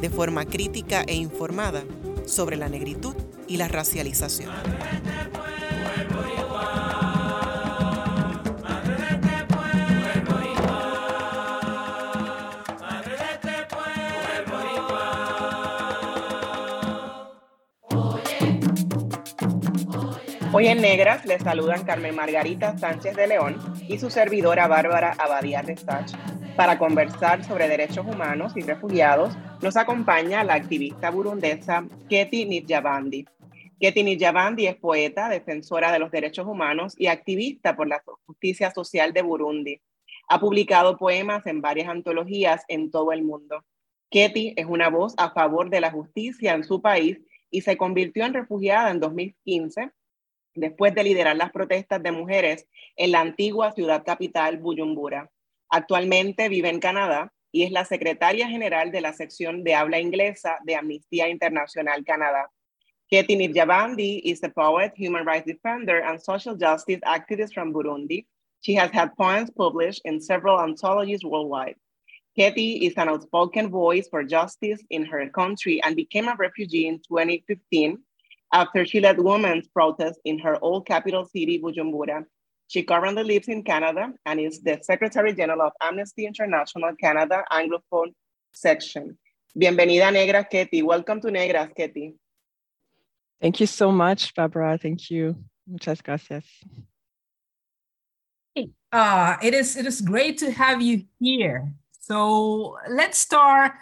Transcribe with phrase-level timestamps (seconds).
[0.00, 1.84] de forma crítica e informada
[2.26, 3.14] sobre la negritud
[3.48, 4.50] y la racialización.
[20.52, 25.60] Hoy en Negras les saludan Carmen Margarita Sánchez de León y su servidora Bárbara Abadía
[25.60, 26.12] Restach
[26.56, 33.26] para conversar sobre derechos humanos y refugiados nos acompaña la activista burundesa Keti Nijabandi.
[33.78, 39.12] Keti Nijabandi es poeta, defensora de los derechos humanos y activista por la justicia social
[39.12, 39.82] de Burundi.
[40.28, 43.62] Ha publicado poemas en varias antologías en todo el mundo.
[44.10, 47.20] Keti es una voz a favor de la justicia en su país
[47.50, 49.90] y se convirtió en refugiada en 2015
[50.54, 55.30] después de liderar las protestas de mujeres en la antigua ciudad capital Bujumbura.
[55.70, 60.58] Actualmente vive en Canadá y es la secretaria general de la sección de habla inglesa
[60.64, 62.50] de Amnistía Internacional Canadá.
[63.10, 68.26] Ketty Nivyabandi is a poet, human rights defender, and social justice activist from Burundi.
[68.60, 71.76] She has had poems published in several anthologies worldwide.
[72.36, 76.98] Ketty is an outspoken voice for justice in her country and became a refugee in
[76.98, 77.98] 2015
[78.52, 82.26] after she led women's protests in her old capital city, Bujumbura,
[82.68, 88.12] She currently lives in Canada and is the Secretary General of Amnesty International Canada Anglophone
[88.52, 89.16] Section.
[89.56, 90.82] Bienvenida, Negra Ketty.
[90.82, 92.14] Welcome to Negras, Ketty.
[93.40, 94.78] Thank you so much, Barbara.
[94.78, 95.36] Thank you.
[95.66, 96.44] Muchas gracias.
[98.92, 101.72] Uh, it is it is great to have you here.
[102.00, 103.72] So let's start.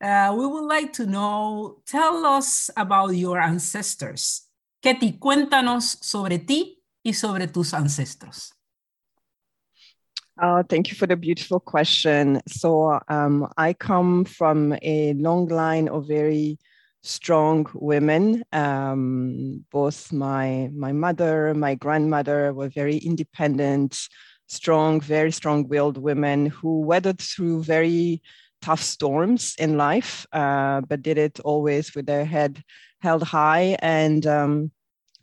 [0.00, 1.82] Uh, we would like to know.
[1.86, 4.46] Tell us about your ancestors.
[4.82, 8.52] Ketty, cuéntanos sobre ti y sobre tus ancestros?
[10.40, 12.40] Uh, thank you for the beautiful question.
[12.48, 16.58] So, um, I come from a long line of very
[17.02, 18.42] strong women.
[18.52, 23.98] Um, both my my mother, my grandmother were very independent,
[24.46, 28.22] strong, very strong-willed women who weathered through very
[28.62, 32.62] tough storms in life, uh, but did it always with their head
[33.00, 34.70] held high and um,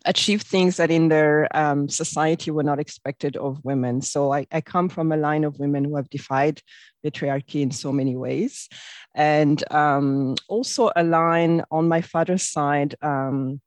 [0.05, 4.01] achieve things that in their um, society were not expected of women.
[4.01, 6.61] So I, I, come from a line of women who have defied
[7.05, 8.69] patriarchy in so many ways.
[9.15, 13.59] And um, also a line on my father's side, um,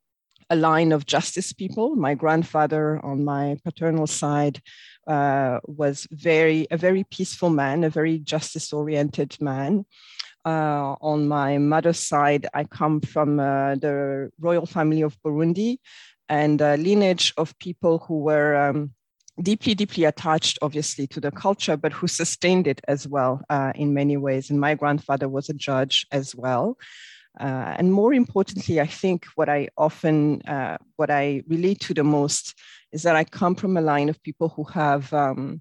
[0.49, 1.95] a line of justice people.
[1.95, 4.61] My grandfather on my paternal side
[5.07, 9.85] uh, was very a very peaceful man, a very justice-oriented man.
[10.45, 15.79] Uh, on my mother's side, I come from uh, the royal family of Burundi,
[16.31, 18.93] and lineage of people who were um,
[19.43, 23.95] deeply, deeply attached, obviously, to the culture, but who sustained it as well uh, in
[23.95, 24.51] many ways.
[24.51, 26.77] And my grandfather was a judge as well.
[27.39, 32.05] Uh, and more importantly, I think what I often, uh, what I relate to the
[32.05, 32.55] most
[32.93, 35.61] is that I come from a line of people who have um,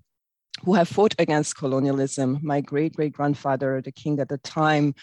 [0.63, 2.39] who have fought against colonialism.
[2.41, 4.93] My great great grandfather, the king at the time,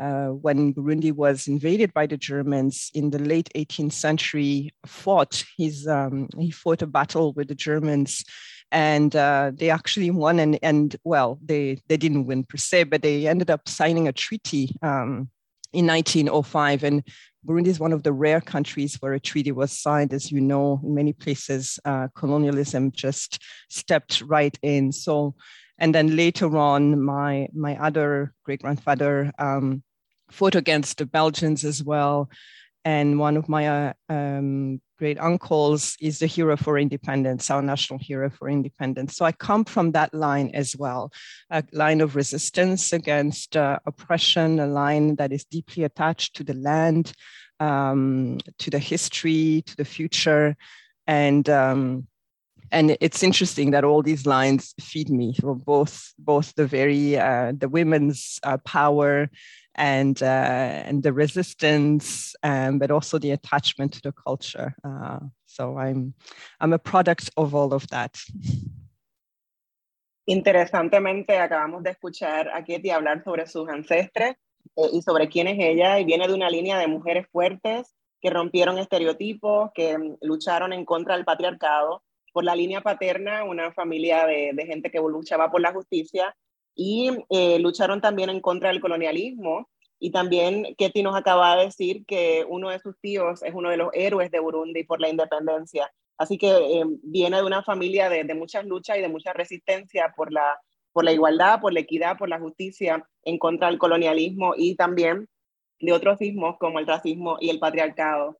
[0.00, 5.44] uh, when Burundi was invaded by the Germans in the late 18th century, fought.
[5.56, 8.24] His, um, he fought a battle with the Germans.
[8.72, 13.02] And uh, they actually won, and, and well, they, they didn't win per se, but
[13.02, 15.30] they ended up signing a treaty um,
[15.74, 16.84] in 1905.
[16.84, 17.02] And
[17.46, 20.12] Burundi is one of the rare countries where a treaty was signed.
[20.12, 24.92] As you know, in many places, uh, colonialism just stepped right in.
[24.92, 25.34] So,
[25.78, 29.82] and then later on, my my other great grandfather um,
[30.30, 32.30] fought against the Belgians as well.
[32.84, 37.98] And one of my uh, um, great uncles is the hero for independence, our national
[37.98, 39.16] hero for independence.
[39.16, 41.12] So I come from that line as well,
[41.50, 46.54] a line of resistance against uh, oppression, a line that is deeply attached to the
[46.54, 47.12] land,
[47.60, 50.56] um, to the history, to the future.
[51.06, 52.06] And um,
[52.70, 57.68] and it's interesting that all these lines feed me both both the very uh, the
[57.68, 59.30] women's uh, power
[59.74, 64.74] and uh, and the resistance, um, but also the attachment to the culture.
[64.84, 66.14] Uh, so I'm
[66.60, 68.18] I'm a product of all of that.
[70.26, 74.36] Interesantemente, acabamos de escuchar a Ketty hablar sobre sus ancestres
[74.76, 76.00] eh, y sobre quién es ella.
[76.00, 80.86] Y viene de una línea de mujeres fuertes que rompieron estereotipos, que mm, lucharon en
[80.86, 82.02] contra del patriarcado.
[82.32, 86.34] Por la línea paterna, una familia de, de gente que luchaba por la justicia
[86.74, 89.68] y eh, lucharon también en contra del colonialismo.
[90.00, 93.76] Y también Ketty nos acaba de decir que uno de sus tíos es uno de
[93.76, 95.90] los héroes de Burundi por la independencia.
[96.18, 100.12] Así que eh, viene de una familia de, de, muchas luchas y de mucha resistencia
[100.16, 100.58] por la,
[100.92, 105.28] por la igualdad, por la equidad, por la justicia en contra del colonialismo y también
[105.80, 108.38] de otros ismos como el racismo y el patriarcado.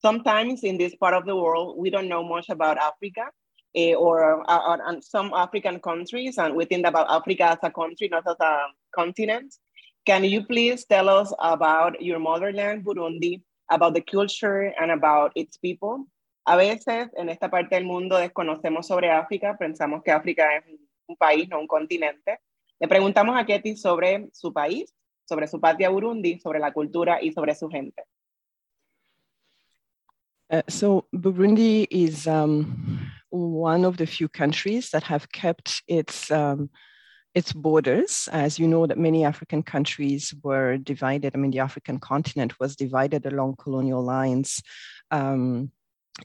[0.00, 3.32] Sometimes in this part of the world, we don't know much about Africa
[3.76, 8.08] uh, or, or, or, some African countries, and we think about Africa as a country,
[8.08, 8.58] not as a
[8.94, 9.54] continent.
[10.04, 15.56] Can you please tell us about your motherland, Burundi, about the culture and about its
[15.56, 16.06] people?
[16.46, 20.64] A veces en esta parte del mundo desconocemos sobre África, pensamos que África es
[21.06, 22.40] un país, no un continente.
[22.80, 24.92] Le preguntamos a Ketty sobre su país,
[25.24, 28.02] sobre su patria Burundi, sobre la cultura y sobre su gente.
[30.50, 32.66] Uh, so Burundi is um,
[33.32, 36.70] one of the few countries that have kept its um,
[37.34, 38.28] its borders.
[38.30, 41.34] As you know, that many African countries were divided.
[41.34, 44.62] I mean, the African continent was divided along colonial lines.
[45.10, 45.70] Um,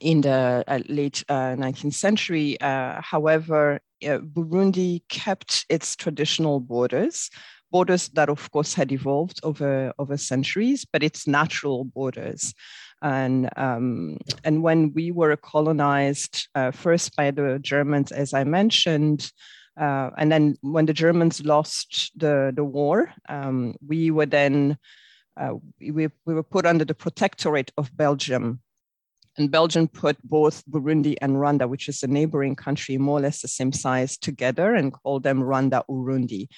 [0.02, 2.60] in the uh, late uh, 19th century.
[2.60, 7.30] Uh, however, uh, Burundi kept its traditional borders,
[7.70, 12.54] borders that, of course, had evolved over, over centuries, but its natural borders.
[13.02, 19.30] And, um, and when we were colonized uh, first by the Germans, as I mentioned,
[19.80, 24.76] uh, and then when the Germans lost the, the war, um, we were then
[25.78, 28.60] we, we were put under the protectorate of Belgium
[29.38, 33.40] and Belgium put both Burundi and Rwanda, which is a neighboring country, more or less
[33.40, 36.48] the same size, together and called them Rwanda Urundi.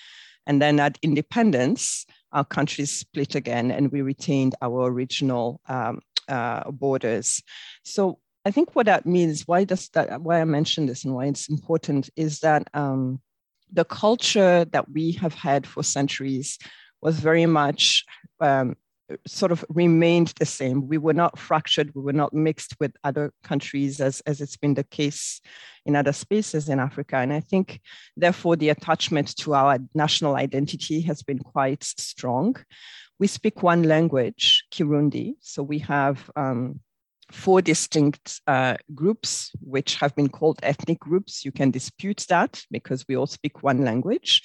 [0.46, 6.70] And then at independence, our countries split again and we retained our original um, uh,
[6.70, 7.42] borders.
[7.84, 11.26] So I think what that means, why does that, why I mentioned this and why
[11.26, 13.20] it's important is that um,
[13.72, 16.58] the culture that we have had for centuries
[17.02, 18.04] was very much
[18.40, 18.76] um,
[19.26, 20.88] sort of remained the same.
[20.88, 24.74] We were not fractured, we were not mixed with other countries as, as it's been
[24.74, 25.40] the case
[25.84, 27.16] in other spaces in Africa.
[27.16, 27.80] And I think,
[28.16, 32.56] therefore, the attachment to our national identity has been quite strong.
[33.20, 35.34] We speak one language, Kirundi.
[35.40, 36.80] So we have um,
[37.30, 41.44] four distinct uh, groups, which have been called ethnic groups.
[41.44, 44.42] You can dispute that because we all speak one language.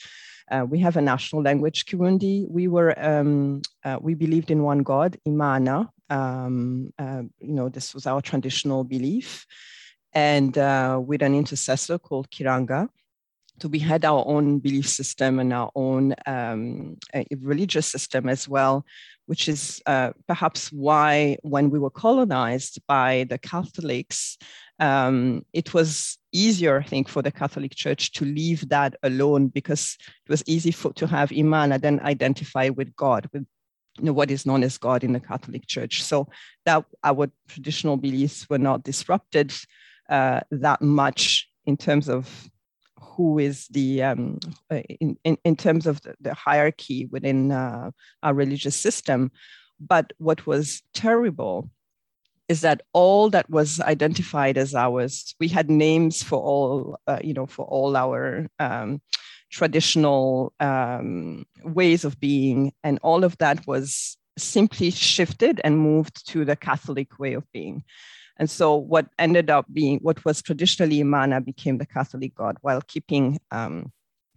[0.51, 2.47] Uh, we have a national language, Kirundi.
[2.49, 5.87] We were um, uh, we believed in one God, Imana.
[6.09, 9.45] Um, uh, you know, this was our traditional belief,
[10.13, 12.89] and uh, with an intercessor called Kiranga.
[13.61, 16.97] So we had our own belief system and our own um,
[17.39, 18.85] religious system as well,
[19.27, 24.37] which is uh, perhaps why when we were colonized by the Catholics,
[24.79, 29.97] um, it was easier, I think, for the Catholic Church to leave that alone because
[30.25, 33.45] it was easy for, to have Iman and then identify with God, with
[33.97, 36.03] you know, what is known as God in the Catholic Church.
[36.03, 36.27] So
[36.65, 39.53] that our traditional beliefs were not disrupted
[40.09, 42.49] uh, that much in terms of
[43.15, 44.39] who is the um,
[44.71, 47.91] uh, in, in, in terms of the, the hierarchy within uh,
[48.23, 49.31] our religious system.
[49.79, 51.69] But what was terrible
[52.47, 57.33] is that all that was identified as ours, we had names for all, uh, you
[57.33, 59.01] know, for all our um,
[59.51, 66.45] traditional um, ways of being, and all of that was simply shifted and moved to
[66.45, 67.83] the Catholic way of being.
[68.37, 72.81] And so, what ended up being what was traditionally Imana became the Catholic God while
[72.81, 73.91] keeping um,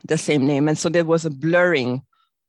[0.07, 0.69] the same name.
[0.69, 2.03] And so, there was a blurring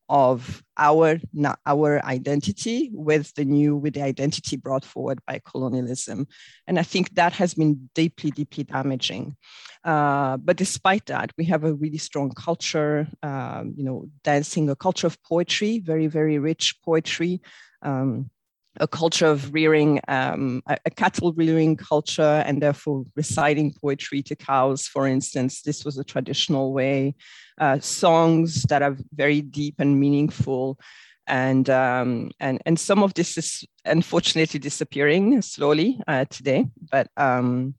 [0.10, 1.20] of our
[1.68, 6.28] our identity with the new with the identity brought forward by colonialism.
[6.66, 9.36] And i think that has been deeply deeply damaging.
[9.84, 14.76] Uh, but despite that we have a really strong culture um, you know dancing a
[14.76, 17.42] culture of poetry very very rich poetry.
[17.82, 18.30] Um,
[18.78, 24.88] a culture of rearing, um, a, cattle rearing culture, and therefore reciting poetry to cows,
[24.88, 25.62] for instance.
[25.62, 27.16] This was a traditional way.
[27.60, 30.80] Uh, songs that are very deep and meaningful.
[31.28, 37.76] And, um, and, and some of this is unfortunately disappearing slowly uh, today, but um,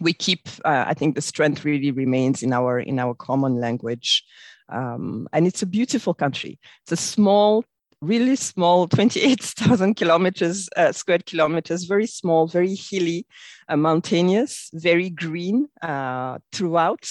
[0.00, 4.24] we keep, uh, I think the strength really remains in our, in our common language.
[4.70, 6.58] Um, and it's a beautiful country.
[6.82, 7.64] It's a small
[8.04, 13.26] really small 28,000 kilometers, uh, square kilometers, very small, very hilly,
[13.68, 17.08] uh, mountainous, very green uh, throughout,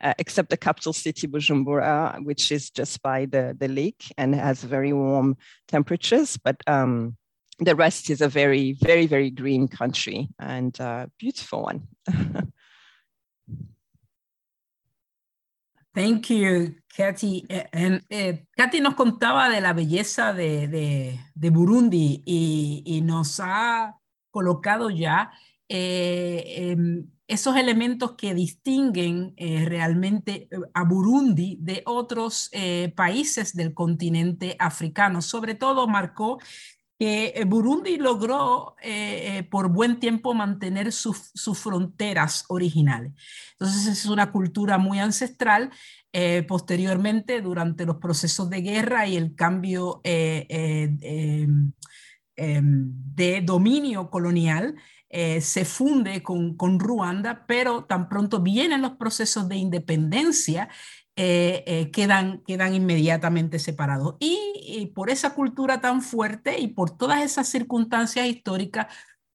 [0.00, 4.62] uh, except the capital city, Bujumbura, which is just by the, the lake and has
[4.62, 5.36] very warm
[5.68, 6.36] temperatures.
[6.36, 7.16] But um,
[7.58, 11.88] the rest is a very, very, very green country and uh, beautiful one.
[15.96, 17.46] Thank you, Katy.
[17.72, 20.68] And, eh, Katy nos contaba de la belleza de,
[21.34, 23.96] de, Burundi y, nos ha
[24.30, 25.32] colocado ya
[25.70, 26.76] eh,
[27.26, 32.50] esos elementos que distinguen eh, realmente a Burundi de otros
[32.94, 35.22] países del continente africano.
[35.22, 36.38] Sobre todo marcó
[36.98, 43.12] que eh, Burundi logró eh, eh, por buen tiempo mantener sus, fronteras originales.
[43.52, 45.70] Entonces es una cultura muy ancestral.
[46.48, 51.72] posteriormente, durante los procesos de guerra y el cambio em,
[52.36, 54.76] em, de dominio colonial,
[55.40, 60.70] se funde con, con, Ruanda, pero tan pronto vienen los procesos de independencia,
[61.18, 64.16] eh, eh, quedan, quedan inmediatamente separados.
[64.20, 68.86] Y, por esa cultura tan fuerte y por todas esas circunstancias históricas,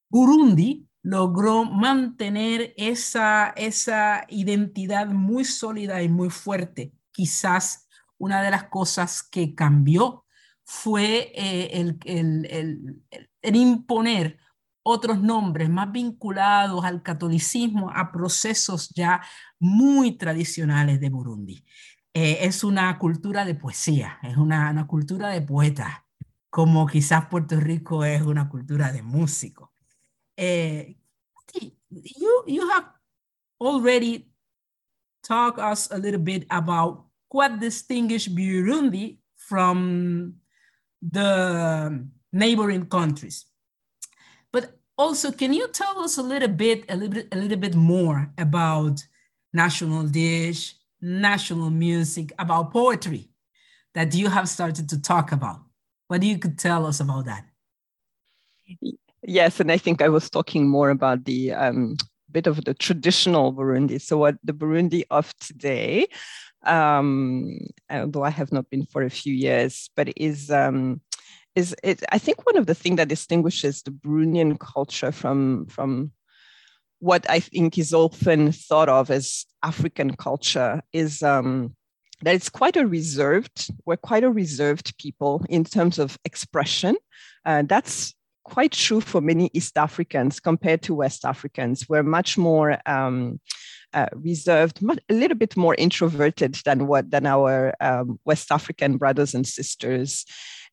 [0.10, 6.94] Burundi logró mantener esa, esa identidad muy sólida y muy fuerte.
[7.12, 7.88] Quizás
[8.20, 10.26] una de las cosas que cambió
[10.64, 13.02] fue eh, el, el,
[13.42, 14.38] el imponer
[14.84, 19.22] otros nombres más vinculados al catolicismo, a procesos ya
[19.62, 21.64] muy tradicionales de Burundi.
[22.14, 25.94] Eh, es una cultura de poesía, es una, una cultura de poetas,
[26.50, 29.70] como quizás Puerto Rico es una cultura de músicos.
[30.36, 30.98] Eh,
[31.90, 32.88] you, you have
[33.60, 34.30] already
[35.24, 40.36] talked us a little bit about what distinguishes Burundi from
[41.02, 43.46] the neighboring countries.
[44.52, 48.32] But also, can you tell us a little bit, a little a little bit more
[48.38, 49.04] about
[49.54, 53.30] national dish, national music, about poetry
[53.94, 55.62] that you have started to talk about?
[56.08, 57.46] What do you could tell us about that?
[59.24, 61.96] Yes, and I think I was talking more about the um,
[62.32, 64.02] bit of the traditional Burundi.
[64.02, 66.08] So, what the Burundi of today,
[66.64, 67.58] um,
[67.90, 71.02] although I have not been for a few years, but is um,
[71.56, 76.12] is it, I think one of the things that distinguishes the Burundian culture from from
[77.02, 81.76] what I think is often thought of as African culture is um,
[82.22, 86.96] that it's quite a reserved, we're quite a reserved people in terms of expression.
[87.44, 91.90] Uh, that's quite true for many East Africans compared to West Africans.
[91.90, 93.40] We're much more um,
[93.94, 99.34] uh, reserved, a little bit more introverted than what than our um, West African brothers
[99.34, 100.24] and sisters.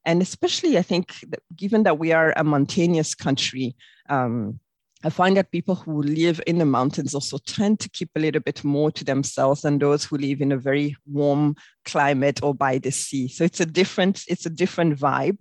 [0.05, 3.77] And especially, I think, that given that we are a mountainous country,
[4.11, 4.61] um,
[5.05, 8.41] I find that people who live in the mountains also tend to keep a little
[8.41, 12.79] bit more to themselves than those who live in a very warm climate or by
[12.79, 13.29] the sea.
[13.29, 15.39] So it's a different, it's a different vibe.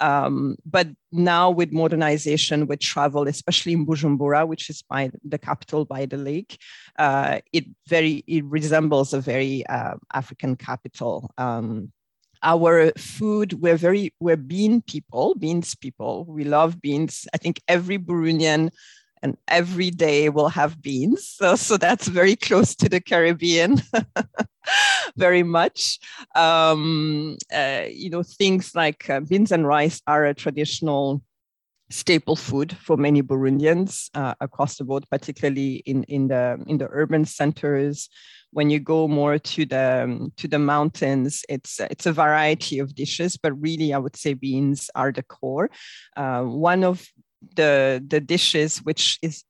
[0.00, 5.84] Um, but now with modernization, with travel, especially in Bujumbura, which is by the capital
[5.84, 6.58] by the lake,
[6.98, 11.30] uh, it very it resembles a very uh, African capital.
[11.38, 11.92] Um,
[12.42, 16.24] our food we're very we're bean people beans people.
[16.28, 17.26] We love beans.
[17.34, 18.70] I think every burundian
[19.22, 21.36] and every day will have beans.
[21.38, 23.82] So, so that's very close to the caribbean
[25.16, 25.98] very much.
[26.34, 31.22] Um, uh, you know things like uh, beans and rice are a traditional
[31.90, 36.88] staple food for many burundians uh, across the board particularly in, in the in the
[36.90, 38.08] urban centers
[38.52, 42.94] when you go more to the um, to the mountains, it's it's a variety of
[42.94, 45.70] dishes, but really I would say beans are the core.
[46.16, 47.06] Uh, one of
[47.54, 49.44] the the dishes which is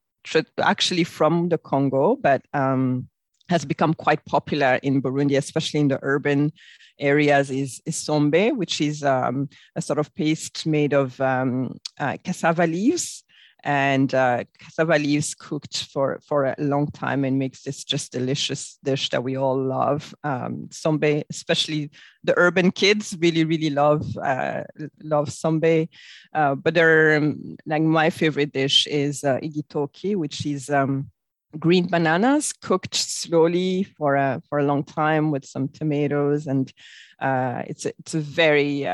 [0.59, 3.09] actually from the Congo, but um,
[3.49, 6.53] has become quite popular in Burundi, especially in the urban
[6.99, 12.17] areas, is, is sombe, which is um, a sort of paste made of um, uh,
[12.25, 13.23] cassava leaves
[13.67, 18.79] and uh, cassava leaves cooked for, for a long time and makes this just delicious
[18.85, 20.15] dish that we all love.
[20.23, 21.91] Um, sombe, especially
[22.23, 24.63] the urban kids, really, really love uh,
[25.03, 25.89] love sombe.
[26.33, 31.11] Uh, but they're, um, like my favorite dish is uh, igitoki, which is um,
[31.59, 36.73] green bananas cooked slowly for a for a long time with some tomatoes, and
[37.21, 38.87] uh, it's a, it's a very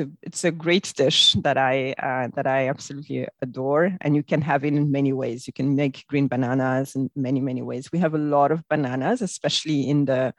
[0.00, 4.42] uh, it's a, great dish that I uh, that I absolutely adore, and you can
[4.42, 5.46] have it in many ways.
[5.46, 7.90] You can make green bananas in many many ways.
[7.92, 10.34] We have a lot of bananas, especially in the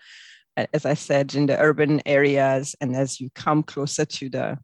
[0.73, 4.59] as I said, in the urban areas, and as you come closer to the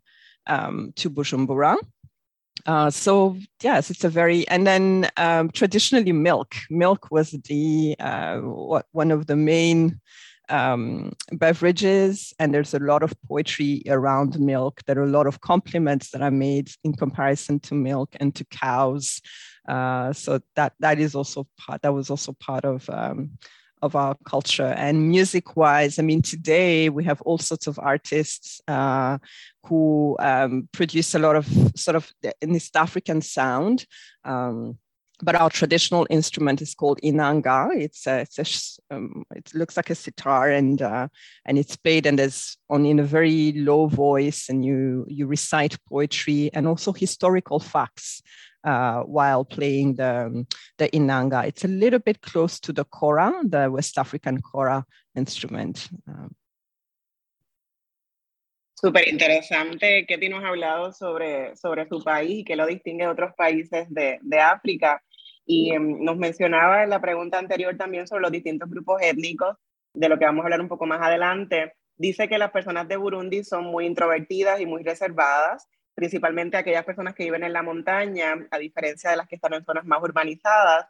[0.48, 1.78] um, to Bujumbura.
[2.66, 6.56] Uh, so yes, it's a very and then um, traditionally milk.
[6.70, 10.00] Milk was the uh, what, one of the main
[10.50, 14.82] um, beverages, and there's a lot of poetry around milk.
[14.86, 18.46] There are a lot of compliments that are made in comparison to milk and to
[18.46, 19.22] cows.
[19.68, 21.82] Uh, so that that is also part.
[21.82, 22.90] That was also part of.
[22.90, 23.38] Um,
[23.82, 28.62] of our culture and music wise i mean today we have all sorts of artists
[28.70, 29.18] uh,
[29.66, 32.12] who um, produce a lot of sort of
[32.42, 33.86] in East African sound
[34.24, 34.78] um,
[35.22, 37.70] but our traditional instrument is called inanga.
[37.76, 41.08] It's a, it's a um, it looks like a sitar and uh,
[41.46, 45.78] and it's played and there's on in a very low voice and you you recite
[45.88, 48.22] poetry and also historical facts
[48.66, 51.46] uh, while playing the um, the inanga.
[51.46, 55.88] It's a little bit close to the kora, the West African kora instrument.
[56.08, 56.36] Um,
[58.76, 63.12] Súper interesante que nos ha hablado sobre, sobre su país y que lo distingue de
[63.12, 65.02] otros países de, de África.
[65.46, 69.56] Y em, nos mencionaba en la pregunta anterior también sobre los distintos grupos étnicos,
[69.94, 71.74] de lo que vamos a hablar un poco más adelante.
[71.96, 77.16] Dice que las personas de Burundi son muy introvertidas y muy reservadas, principalmente aquellas personas
[77.16, 80.88] que viven en la montaña, a diferencia de las que están en zonas más urbanizadas.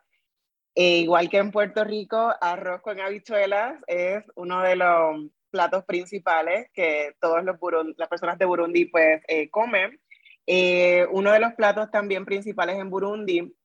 [0.74, 6.68] E igual que en Puerto Rico, arroz con habichuelas es uno de los platos principales
[6.74, 10.02] que todas las personas de Burundi pues eh, comen.
[10.46, 13.56] Eh, uno de los platos también principales en Burundi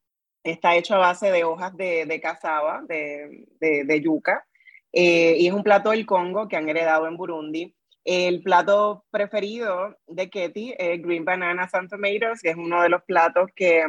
[0.45, 4.47] está hecho a base de hojas de, de cazaba, de, de, yuca,
[4.93, 7.75] eh, y es un plato del Congo que han heredado en Burundi.
[8.05, 13.03] El plato preferido de Ketty es Green Banana and Tomatoes, que es uno de los
[13.03, 13.83] platos que,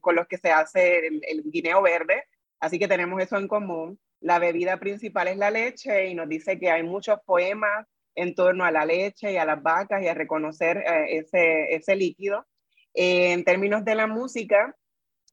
[0.00, 2.22] con los que se hace el, el guineo verde,
[2.60, 3.98] así que tenemos eso en común.
[4.22, 8.64] La bebida principal es la leche y nos dice que hay muchos poemas en torno
[8.64, 12.46] a la leche y a las vacas y a reconocer eh, ese, ese, líquido.
[12.94, 14.76] Eh, en términos de la música,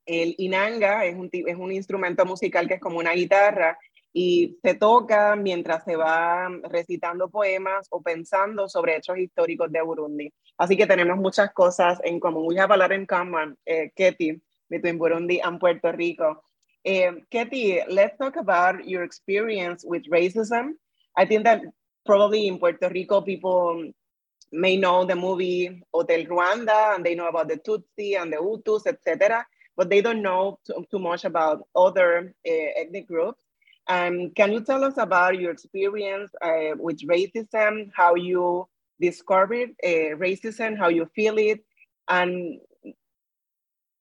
[0.05, 3.77] el inanga es un, es un instrumento musical que es como una guitarra
[4.11, 10.33] y se toca mientras se va recitando poemas o pensando sobre hechos históricos de Burundi.
[10.57, 12.45] Así que tenemos muchas cosas en común.
[12.47, 16.43] We have a lot in common, eh, Ketty, between Burundi and Puerto Rico.
[16.87, 20.71] Um, Katie, let's talk about your experience with racism.
[21.17, 21.61] I think that
[22.05, 23.91] probably in Puerto Rico, people
[24.51, 28.87] may know the movie Hotel Rwanda and they know about the Tutsi and the Hutus,
[28.87, 33.43] etc., but they don't know too, too much about other uh, ethnic groups.
[33.87, 38.67] Um, can you tell us about your experience uh, with racism, how you
[38.99, 41.63] discovered uh, racism, how you feel it,
[42.07, 42.59] and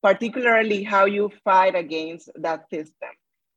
[0.01, 3.11] particularly how you fight against that system.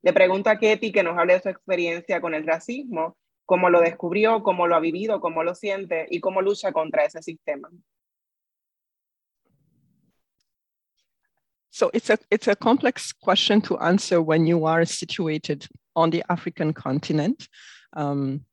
[0.04, 3.82] Le pregunto a Ketty que nos hable de su experiencia con el racismo, cómo lo
[3.82, 7.70] descubrió, cómo lo ha vivido, cómo lo siente y cómo lucha contra ese sistema.
[11.70, 16.24] So it's a it's a complex question to answer when you are situated on the
[16.30, 17.48] African continent.
[17.94, 18.46] Um,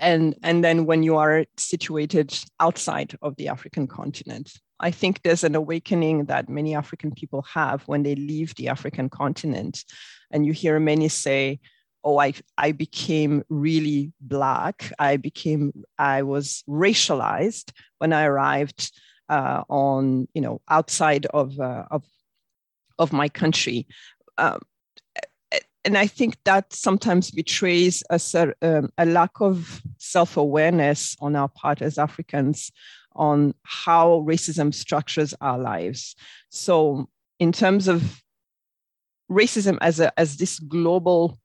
[0.00, 4.52] and, and then when you are situated outside of the African continent.
[4.80, 9.10] I think there's an awakening that many African people have when they leave the African
[9.10, 9.84] continent.
[10.30, 11.60] And you hear many say,
[12.02, 14.90] oh, I, I became really Black.
[14.98, 18.90] I became, I was racialized when I arrived
[19.28, 22.04] uh, on, you know, outside of, uh, of,
[22.98, 23.86] of my country.
[24.38, 24.60] Um,
[25.84, 28.20] and I think that sometimes betrays a,
[28.62, 32.70] um, a lack of self awareness on our part as Africans
[33.14, 36.14] on how racism structures our lives.
[36.50, 38.22] So, in terms of
[39.30, 41.38] racism as, a, as this global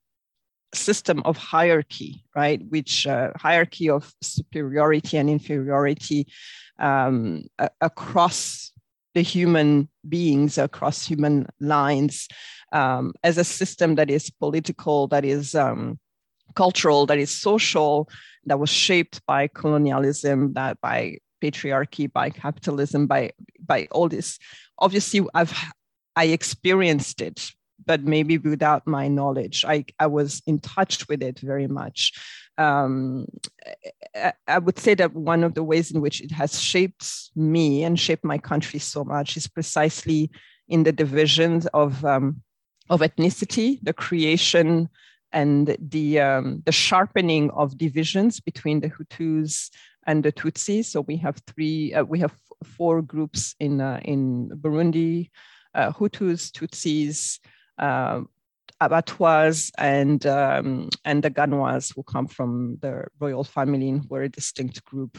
[0.73, 6.27] system of hierarchy, right, which uh, hierarchy of superiority and inferiority
[6.79, 7.45] um,
[7.79, 8.71] across
[9.15, 12.27] the human beings, across human lines,
[12.71, 15.97] um, as a system that is political, that is um,
[16.55, 18.07] cultural, that is social,
[18.45, 23.31] that was shaped by colonialism, that by patriarchy, by capitalism, by
[23.65, 24.37] by all this.
[24.79, 25.53] Obviously, I've
[26.15, 27.51] I experienced it,
[27.85, 29.65] but maybe without my knowledge.
[29.65, 32.13] I, I was in touch with it very much.
[32.57, 33.27] Um,
[34.47, 37.99] I, would say that one of the ways in which it has shaped me and
[37.99, 40.31] shaped my country so much is precisely
[40.69, 42.41] in the divisions of um,
[42.89, 44.89] of ethnicity, the creation
[45.31, 49.69] and the um, the sharpening of divisions between the Hutus
[50.07, 50.85] and the Tutsis.
[50.85, 55.29] So we have three, uh, we have four groups in uh, in Burundi:
[55.73, 57.39] uh, Hutus, Tutsis,
[57.77, 58.21] uh,
[58.81, 64.83] Abatwa and um, and the Ganwa who come from the royal family are a distinct
[64.83, 65.17] group.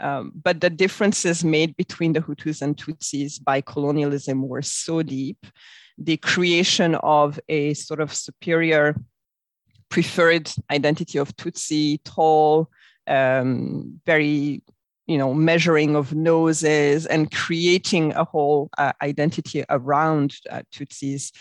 [0.00, 5.46] Um, but the differences made between the Hutus and Tutsis by colonialism were so deep.
[5.98, 8.96] The creation of a sort of superior
[9.88, 12.70] preferred identity of Tutsi, tall,
[13.06, 14.62] um, very
[15.06, 21.32] you know measuring of noses and creating a whole uh, identity around uh, Tutsis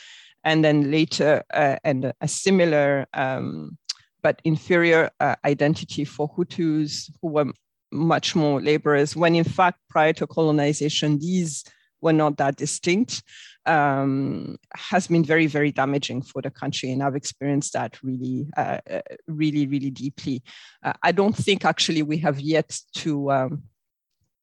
[0.46, 3.78] and then later uh, and a similar um,
[4.22, 7.52] but inferior uh, identity for Hutus who were
[7.92, 11.64] much more laborers, when in fact, prior to colonization, these
[12.02, 13.24] were not that distinct,
[13.66, 16.92] um, has been very, very damaging for the country.
[16.92, 20.44] And I've experienced that really, uh, uh really, really deeply.
[20.84, 23.64] Uh, I don't think actually we have yet to um,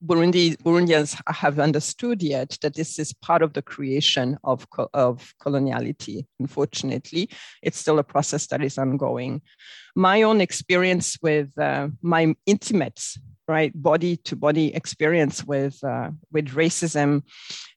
[0.04, 6.26] Burundi, Burundians have understood yet that this is part of the creation of, of coloniality.
[6.40, 7.28] Unfortunately,
[7.62, 9.42] it's still a process that is ongoing.
[9.94, 13.00] My own experience with uh, my intimate,
[13.46, 17.22] right, body to body experience with, uh, with racism,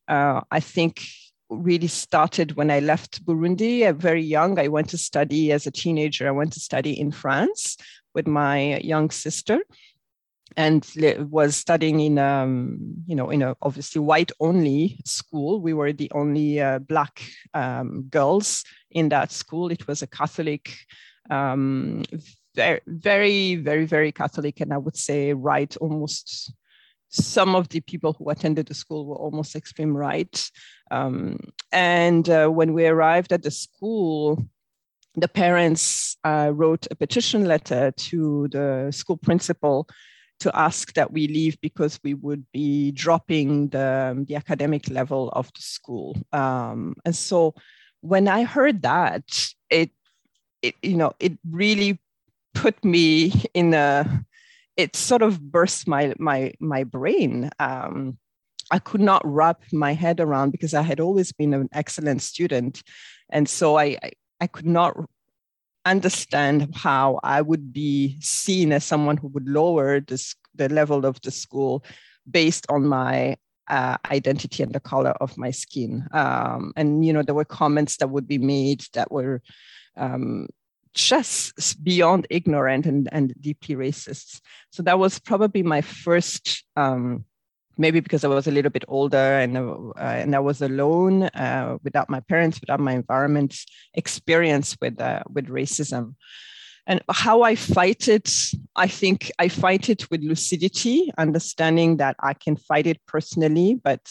[0.07, 1.01] uh, I think
[1.49, 3.95] really started when I left Burundi.
[3.95, 6.27] very young, I went to study as a teenager.
[6.27, 7.77] I went to study in France
[8.15, 9.59] with my young sister
[10.57, 10.85] and
[11.29, 15.61] was studying in um, you know in a obviously white only school.
[15.61, 17.21] We were the only uh, black
[17.53, 19.71] um, girls in that school.
[19.71, 20.71] It was a catholic
[21.29, 22.03] um,
[22.55, 26.53] very very very catholic and i would say right almost
[27.09, 30.51] some of the people who attended the school were almost extreme right.
[30.91, 31.39] Um,
[31.71, 34.45] and uh, when we arrived at the school
[35.17, 39.87] the parents uh, wrote a petition letter to the school principal
[40.39, 45.51] to ask that we leave because we would be dropping the, the academic level of
[45.53, 46.17] the school.
[46.33, 47.55] Um, and so
[48.01, 49.23] when I heard that,
[49.69, 49.91] it,
[50.61, 51.99] it, you know, it really
[52.53, 54.25] put me in a,
[54.77, 57.49] it sort of burst my, my, my brain.
[57.59, 58.17] Um,
[58.71, 62.83] I could not wrap my head around because I had always been an excellent student.
[63.29, 64.97] And so I, I, I could not
[65.85, 71.21] understand how I would be seen as someone who would lower this, the level of
[71.21, 71.83] the school
[72.29, 76.07] based on my uh, identity and the color of my skin.
[76.11, 79.41] Um, and you know, there were comments that would be made that were
[79.95, 80.47] um,
[80.93, 84.41] just beyond ignorant and, and deeply racist.
[84.71, 87.25] So that was probably my first um,
[87.77, 91.77] maybe because I was a little bit older and uh, and I was alone uh,
[91.83, 93.57] without my parents, without my environment,
[93.93, 96.15] experience with uh, with racism.
[96.87, 98.29] And how I fight it,
[98.75, 104.01] I think I fight it with lucidity, understanding that I can fight it personally, but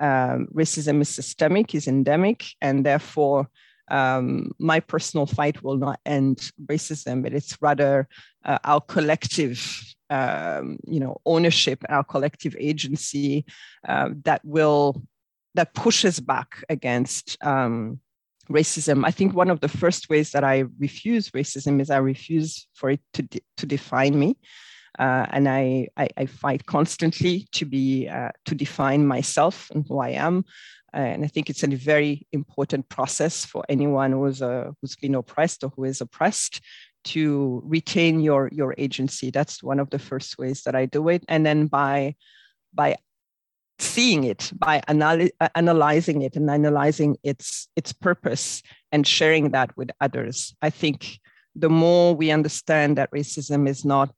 [0.00, 3.48] um, racism is systemic, is endemic, and therefore
[3.90, 8.08] um, my personal fight will not end racism, but it's rather
[8.44, 13.44] uh, our collective um, you know ownership our collective agency
[13.86, 15.02] uh, that will
[15.54, 18.00] that pushes back against um,
[18.50, 22.66] racism i think one of the first ways that i refuse racism is i refuse
[22.74, 24.36] for it to, de- to define me
[24.98, 30.00] uh, and I, I, I, fight constantly to be uh, to define myself and who
[30.00, 30.44] I am.
[30.92, 35.62] and I think it's a very important process for anyone who's uh, who's been oppressed
[35.62, 36.60] or who is oppressed
[37.04, 39.30] to retain your your agency.
[39.30, 41.24] That's one of the first ways that i do it.
[41.28, 42.14] And then by
[42.74, 42.96] by
[43.78, 49.88] seeing it by anal- analyzing it and analyzing its its purpose and sharing that with
[50.00, 51.20] others i think
[51.54, 54.10] the more we understand that racism is not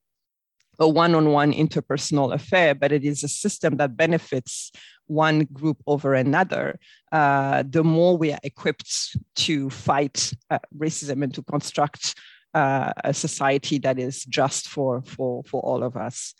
[0.79, 4.71] a one-on-one interpersonal affair but it is a system that benefits
[5.11, 6.79] one group over another,
[7.11, 12.15] uh, the more we are equipped to fight uh, racism and to construct
[12.53, 16.33] uh, a society that is just for, for, for all of us.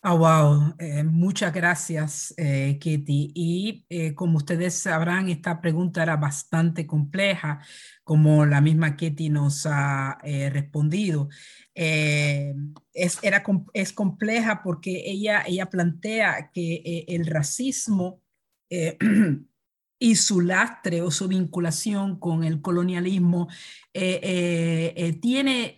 [0.00, 2.78] Oh, wow, eh, muchas gracias, eh.
[2.80, 7.60] Y eh, como ustedes sabrán, esta pregunta era bastante compleja,
[8.04, 11.28] como la misma Katie nos ha eh, respondido.
[11.74, 12.54] Eh,
[12.92, 13.42] es, era,
[13.74, 18.22] es compleja porque ella, ella plantea que eh, el racismo
[19.98, 23.48] y su lastre o su vinculación con el colonialismo
[23.92, 25.76] eh, eh, eh, tiene,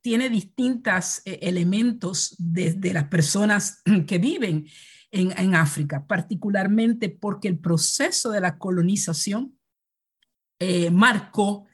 [0.00, 4.66] tiene distintos elementos desde las personas que viven
[5.10, 9.56] en, en, África, particularmente porque el proceso de la colonización
[10.90, 11.66] marcó,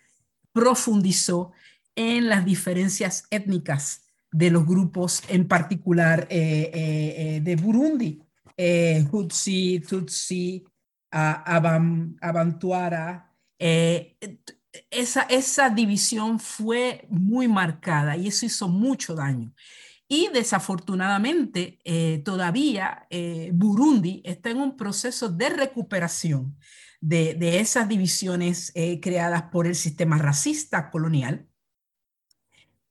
[0.52, 1.52] profundizó
[1.94, 4.02] en las diferencias étnicas
[4.32, 8.20] de los grupos, en particular de Burundi,
[9.12, 10.64] Hutsi, Tutsi,
[11.12, 13.28] Abantuara
[13.64, 14.16] Eh,
[14.90, 19.52] esa, esa división fue muy marcada y eso hizo mucho daño.
[20.08, 26.58] Y desafortunadamente, eh, todavía eh, Burundi está en un proceso de recuperación
[27.00, 31.46] de, de esas divisiones creadas por el sistema racista colonial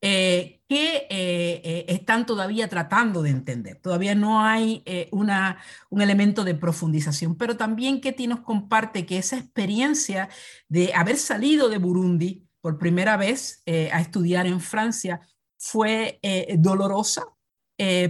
[0.03, 3.77] eh, que eh, eh, están todavía tratando de entender.
[3.79, 9.37] Todavía no hay una, un elemento de profundización, pero también Ketty nos comparte que esa
[9.37, 10.29] experiencia
[10.69, 15.19] de haber salido de Burundi por primera vez a estudiar en Francia
[15.57, 16.19] fue
[16.57, 17.25] dolorosa,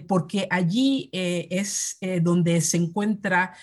[0.08, 3.54] porque allí es donde se encuentra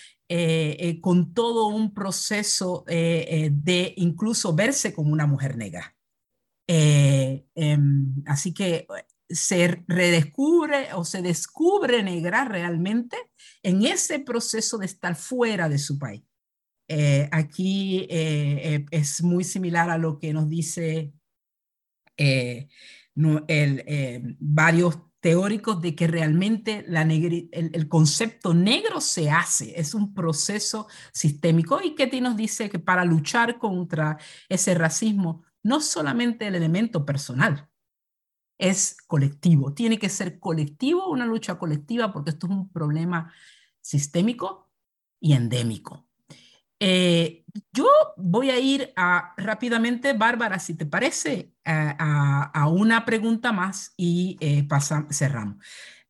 [1.00, 5.97] con todo un proceso de incluso verse como una mujer negra.
[6.70, 8.86] Eh, em, así que eh,
[9.26, 13.16] se redescubre o se descubre negra realmente
[13.62, 16.22] en ese proceso de estar fuera de su país.
[16.90, 21.12] Eh, aquí es muy similar a lo que nos dice
[24.38, 31.80] varios teóricos de que realmente el, el, concepto negro se hace, es un proceso sistémico
[31.82, 34.16] y Ketty nos dice que para luchar contra
[34.48, 37.68] ese racismo no solamente el elemento personal,
[38.58, 39.72] es colectivo.
[39.74, 43.32] Tiene que ser colectivo, una lucha colectiva, porque esto es un problema
[43.80, 44.70] sistémico
[45.20, 46.08] y endémico.
[46.80, 53.92] Eh, yo voy a ir a, rápidamente, Bárbara, si te parece, a, una pregunta más
[53.96, 54.66] y eh,
[55.10, 55.56] cerramos.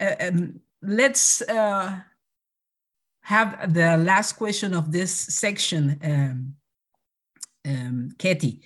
[0.01, 2.01] Uh, um, let's uh,
[3.23, 5.99] have the last question of this section,
[7.65, 8.63] um, Katie.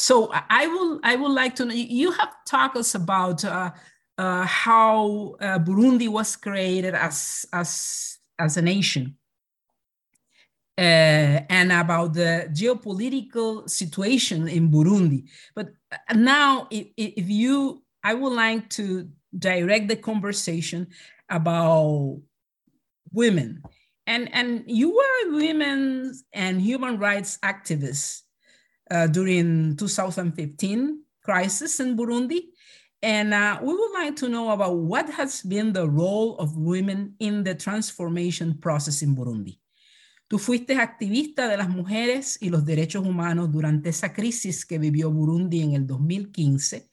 [0.00, 1.74] So I will I would like to know.
[1.74, 3.70] You have talked us about uh,
[4.16, 9.18] uh, how uh, Burundi was created as as as a nation,
[10.78, 15.28] uh, and about the geopolitical situation in Burundi.
[15.54, 15.74] But
[16.14, 19.06] now, if, if you, I would like to
[19.38, 20.86] direct the conversation
[21.28, 22.22] about
[23.12, 23.62] women,
[24.06, 28.22] and and you were women and human rights activists
[28.90, 32.50] uh, during 2015 crisis in Burundi.
[33.02, 37.14] And uh, we would like to know about what has been the role of women
[37.18, 39.58] in the transformation process in Burundi.
[40.28, 45.10] Tú fuiste activista de las mujeres y los derechos humanos durante esa crisis que vivió
[45.10, 46.88] Burundi en el 2015.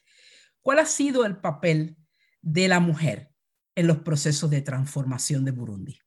[0.61, 1.97] ¿Cuál ha sido el papel
[2.41, 3.29] de la mujer
[3.75, 5.99] en los procesos de transformación de Burundi?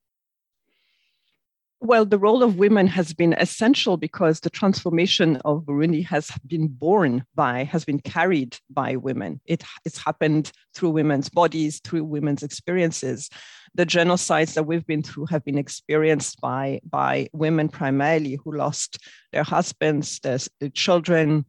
[1.83, 6.69] Well, the role of women has been essential because the transformation of Burundi has been
[6.69, 9.40] born by, has been carried by women.
[9.47, 13.31] It, it's happened through women's bodies, through women's experiences.
[13.75, 18.99] The genocides that we've been through have been experienced by, by women primarily who lost
[19.33, 21.47] their husbands, their, their children,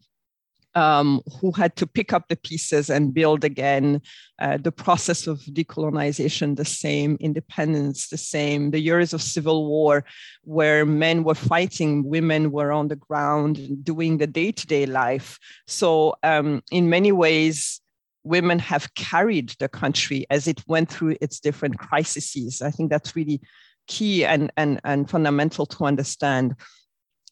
[0.75, 4.01] um, who had to pick up the pieces and build again.
[4.39, 10.03] Uh, the process of decolonization, the same, independence, the same, the years of civil war,
[10.43, 15.37] where men were fighting, women were on the ground doing the day to day life.
[15.67, 17.81] So, um, in many ways,
[18.23, 22.61] women have carried the country as it went through its different crises.
[22.61, 23.41] I think that's really
[23.87, 26.55] key and, and, and fundamental to understand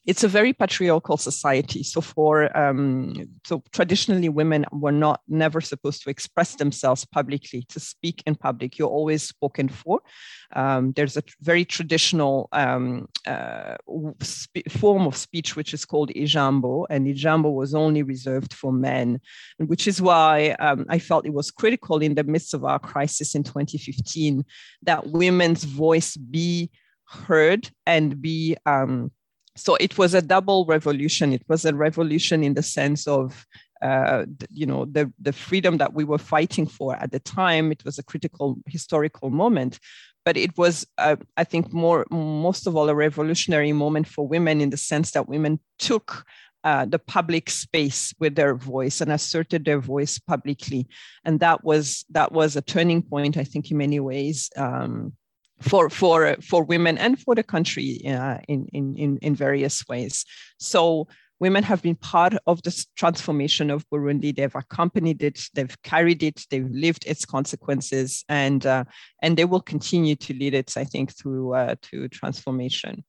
[0.05, 1.83] it's a very patriarchal society.
[1.83, 3.13] So for um,
[3.45, 8.77] so traditionally, women were not never supposed to express themselves publicly, to speak in public.
[8.77, 10.01] You're always spoken for.
[10.55, 13.75] Um, there's a very traditional um, uh,
[14.23, 19.19] sp- form of speech which is called ijambo, and ijambo was only reserved for men,
[19.57, 23.35] which is why um, I felt it was critical in the midst of our crisis
[23.35, 24.43] in 2015
[24.83, 26.71] that women's voice be
[27.05, 29.11] heard and be um,
[29.59, 31.33] so it was a double revolution.
[31.33, 33.45] It was a revolution in the sense of
[33.81, 37.71] uh, you know the the freedom that we were fighting for at the time.
[37.71, 39.79] It was a critical historical moment,
[40.25, 44.61] but it was uh, I think more most of all a revolutionary moment for women
[44.61, 46.25] in the sense that women took
[46.63, 50.87] uh, the public space with their voice and asserted their voice publicly,
[51.23, 53.37] and that was that was a turning point.
[53.37, 54.49] I think in many ways.
[54.55, 55.13] Um,
[55.61, 60.25] for for for women and for the country uh, in, in in various ways.
[60.57, 61.07] So
[61.39, 64.35] women have been part of this transformation of Burundi.
[64.35, 68.83] They've accompanied it, they've carried it, they've lived its consequences, and uh,
[69.21, 70.75] and they will continue to lead it.
[70.77, 73.03] I think through uh, to transformation.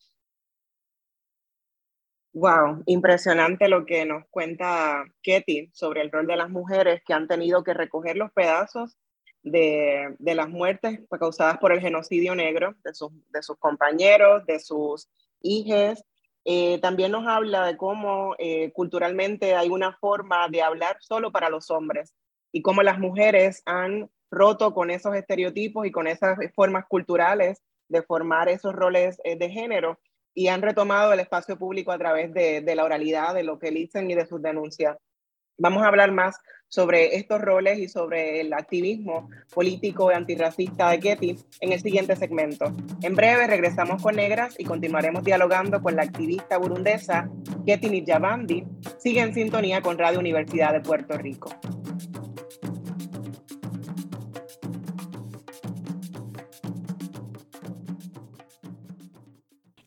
[2.33, 7.27] Wow, impresionante lo que nos cuenta Ketty sobre el rol de las mujeres que han
[7.27, 8.97] tenido que recoger los pedazos
[9.43, 14.59] de, de, las muertes causadas por el genocidio negro de sus, de sus compañeros, de
[14.59, 15.09] sus
[15.43, 16.05] hijos,
[16.47, 21.51] Eh, también nos habla de cómo eh, culturalmente hay una forma de hablar solo para
[21.51, 22.15] los hombres
[22.51, 28.01] y cómo las mujeres han roto con esos estereotipos y con esas formas culturales de
[28.03, 29.99] formar esos roles eh, de género
[30.35, 33.71] y han retomado el espacio público a través de, de la oralidad, de lo que
[33.71, 34.97] dicen y de sus denuncias.
[35.59, 36.39] Vamos a hablar más
[36.71, 42.17] sobre estos roles y sobre el activismo político y antirracista de Ketty en el siguiente
[42.17, 42.73] segmento.
[43.03, 47.29] En breve regresamos con Negras y continuaremos dialogando con la activista burundesa
[47.67, 48.65] Ketty Nijabandi.
[48.99, 51.51] Sigue en sintonía con Radio Universidad de Puerto Rico.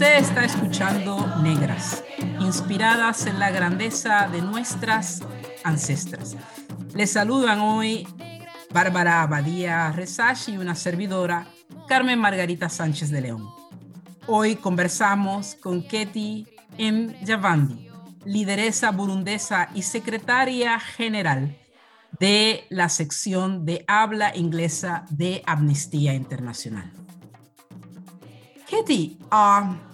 [0.00, 2.02] Usted está escuchando Negras,
[2.40, 5.20] inspiradas en la grandeza de nuestras
[5.62, 6.38] ancestras.
[6.94, 8.08] Les saludan hoy
[8.72, 11.48] Bárbara Abadía Resach y una servidora,
[11.86, 13.46] Carmen Margarita Sánchez de León.
[14.26, 16.46] Hoy conversamos con Ketty
[16.78, 17.14] M.
[17.26, 17.90] Javandi,
[18.24, 21.58] lideresa burundesa y secretaria general
[22.18, 26.90] de la sección de habla inglesa de Amnistía Internacional.
[28.66, 29.89] Ketty, uh,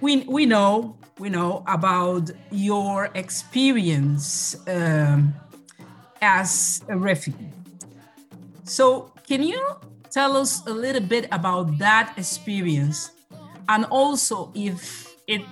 [0.00, 5.34] we, we know we know about your experience um,
[6.22, 7.52] as a refugee.
[8.64, 9.60] So, can you
[10.10, 13.10] tell us a little bit about that experience
[13.68, 15.42] and also if it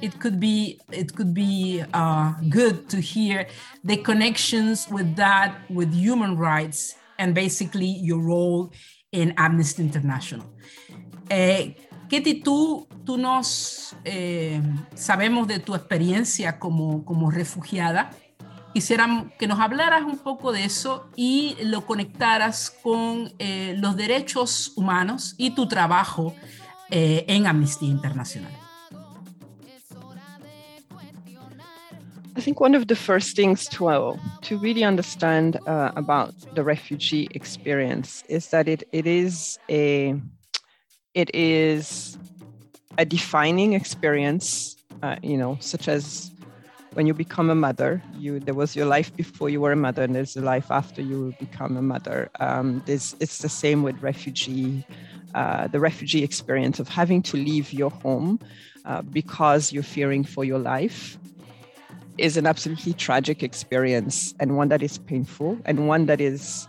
[0.00, 3.46] it could be it could be uh, good to hear
[3.84, 8.72] the connections with that with human rights and basically your role
[9.12, 10.46] in Amnesty International.
[11.30, 11.74] Eh,
[12.10, 14.60] Ketty, tú, tú nos eh,
[14.96, 18.10] sabemos de tu experiencia como, como refugiada.
[18.74, 24.72] Quisiera que nos hablaras un poco de eso y lo conectaras con eh, los derechos
[24.74, 26.34] humanos y tu trabajo
[26.90, 28.50] eh, en Amnistía Internacional.
[32.36, 36.64] I think one of the first things to, uh, to really understand uh, about the
[36.64, 40.20] refugee experience is that it, it is a
[41.14, 42.18] it is
[42.98, 46.30] a defining experience, uh, you know, such as
[46.94, 48.02] when you become a mother.
[48.16, 51.02] You there was your life before you were a mother, and there's a life after
[51.02, 52.30] you become a mother.
[52.40, 54.84] Um, this it's the same with refugee,
[55.34, 58.38] uh, the refugee experience of having to leave your home
[58.84, 61.18] uh, because you're fearing for your life
[62.18, 66.68] is an absolutely tragic experience and one that is painful and one that is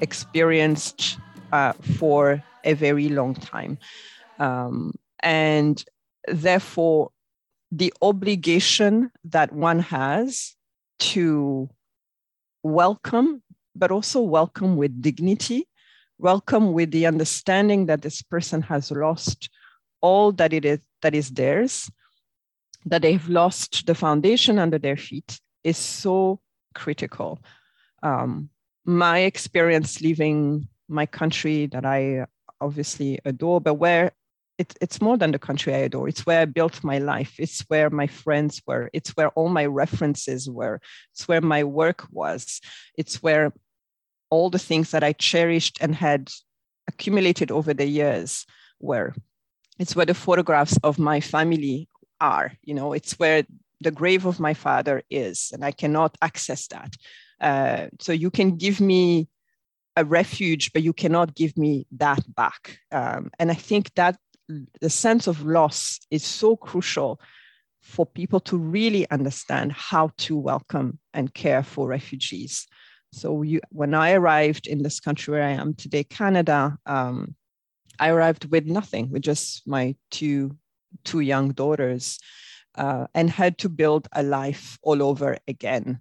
[0.00, 1.18] experienced
[1.52, 3.78] uh, for a very long time.
[4.38, 4.92] Um,
[5.22, 5.82] and
[6.26, 7.10] therefore,
[7.72, 10.56] the obligation that one has
[10.98, 11.68] to
[12.62, 13.42] welcome,
[13.74, 15.68] but also welcome with dignity,
[16.18, 19.48] welcome with the understanding that this person has lost
[20.00, 21.90] all that it is that is theirs,
[22.84, 26.40] that they've lost the foundation under their feet is so
[26.74, 27.38] critical.
[28.02, 28.50] Um,
[28.84, 32.26] my experience leaving my country that I
[32.60, 34.12] obviously adore, but where
[34.58, 36.06] it, it's more than the country I adore.
[36.08, 37.34] It's where I built my life.
[37.38, 38.90] It's where my friends were.
[38.92, 40.80] It's where all my references were.
[41.14, 42.60] It's where my work was.
[42.98, 43.54] It's where
[44.28, 46.30] all the things that I cherished and had
[46.88, 48.44] accumulated over the years
[48.80, 49.14] were.
[49.78, 51.88] It's where the photographs of my family
[52.20, 52.52] are.
[52.62, 53.44] You know, it's where
[53.80, 56.96] the grave of my father is, and I cannot access that.
[57.40, 59.28] Uh, so you can give me
[59.96, 62.78] a refuge, but you cannot give me that back.
[62.92, 64.16] Um, and I think that
[64.80, 67.20] the sense of loss is so crucial
[67.80, 72.66] for people to really understand how to welcome and care for refugees.
[73.12, 77.34] So you, when I arrived in this country where I am today, Canada, um,
[77.98, 80.56] I arrived with nothing, with just my two
[81.04, 82.18] two young daughters,
[82.74, 86.00] uh, and had to build a life all over again.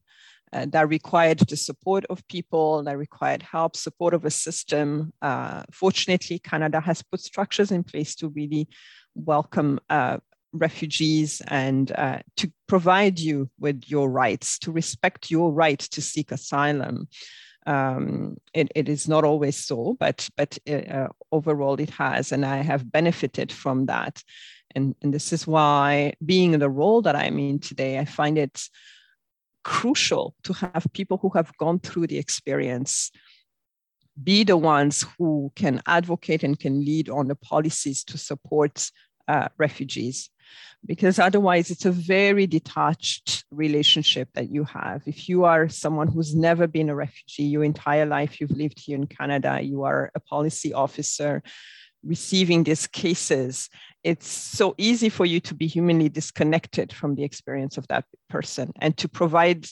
[0.51, 5.13] Uh, that required the support of people, that required help, support of a system.
[5.21, 8.67] Uh, fortunately, Canada has put structures in place to really
[9.13, 10.17] welcome uh,
[10.51, 16.31] refugees and uh, to provide you with your rights, to respect your right to seek
[16.31, 17.07] asylum.
[17.67, 22.63] Um, it, it is not always so, but but uh, overall it has, and I
[22.63, 24.23] have benefited from that.
[24.75, 28.37] And, and this is why, being in the role that I'm in today, I find
[28.37, 28.69] it
[29.69, 33.11] crucial to have people who have gone through the experience
[34.21, 38.91] be the ones who can advocate and can lead on the policies to support
[39.27, 40.31] uh, refugees.
[40.83, 45.03] Because otherwise it's a very detached relationship that you have.
[45.05, 48.97] If you are someone who's never been a refugee your entire life you've lived here
[48.97, 51.43] in canada you are a policy officer
[52.03, 53.69] receiving these cases
[54.03, 58.71] it's so easy for you to be humanly disconnected from the experience of that person
[58.79, 59.67] and to provide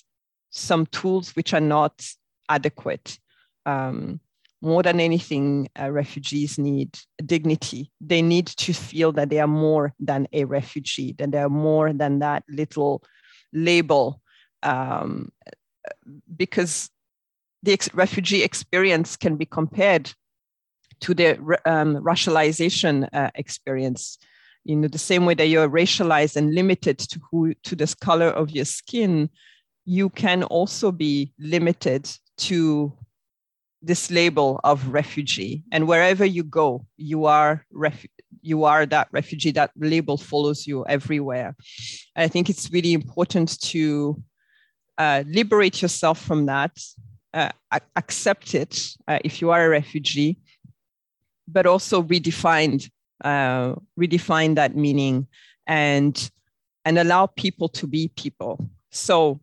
[0.49, 2.05] some tools which are not
[2.49, 3.17] adequate
[3.65, 4.19] um,
[4.61, 7.91] more than anything, uh, refugees need dignity.
[8.01, 11.93] They need to feel that they are more than a refugee, that they are more
[11.93, 13.03] than that little
[13.53, 14.21] label.
[14.63, 15.31] Um,
[16.35, 16.89] because
[17.61, 20.13] the ex- refugee experience can be compared
[21.01, 24.17] to the um, racialization uh, experience.
[24.63, 28.27] You know, the same way that you're racialized and limited to who to the color
[28.27, 29.29] of your skin,
[29.85, 32.93] you can also be limited to
[33.81, 37.65] this label of refugee and wherever you go you are
[38.41, 41.55] you are that refugee that label follows you everywhere
[42.15, 44.21] and i think it's really important to
[44.97, 46.71] uh, liberate yourself from that
[47.35, 47.51] uh,
[47.95, 50.39] accept it uh, if you are a refugee
[51.47, 52.89] but also redefine
[53.23, 55.27] uh, redefine that meaning
[55.65, 56.29] and
[56.85, 59.39] and allow people to be people so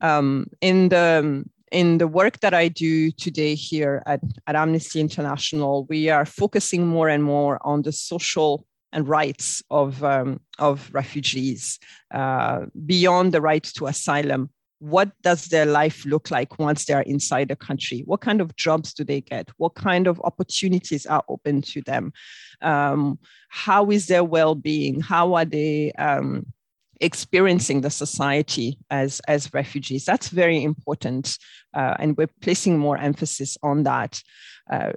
[0.00, 5.84] um, in the in the work that I do today here at, at Amnesty International,
[5.88, 11.78] we are focusing more and more on the social and rights of, um, of refugees
[12.14, 14.50] uh, beyond the right to asylum.
[14.78, 18.02] What does their life look like once they are inside the country?
[18.04, 19.48] What kind of jobs do they get?
[19.56, 22.12] What kind of opportunities are open to them?
[22.60, 23.18] Um,
[23.48, 25.00] how is their well being?
[25.00, 25.92] How are they?
[25.92, 26.46] Um,
[27.00, 31.38] experiencing the society as as refugees that's very important
[31.74, 34.22] uh, and we're placing more emphasis on that
[34.70, 34.92] uh,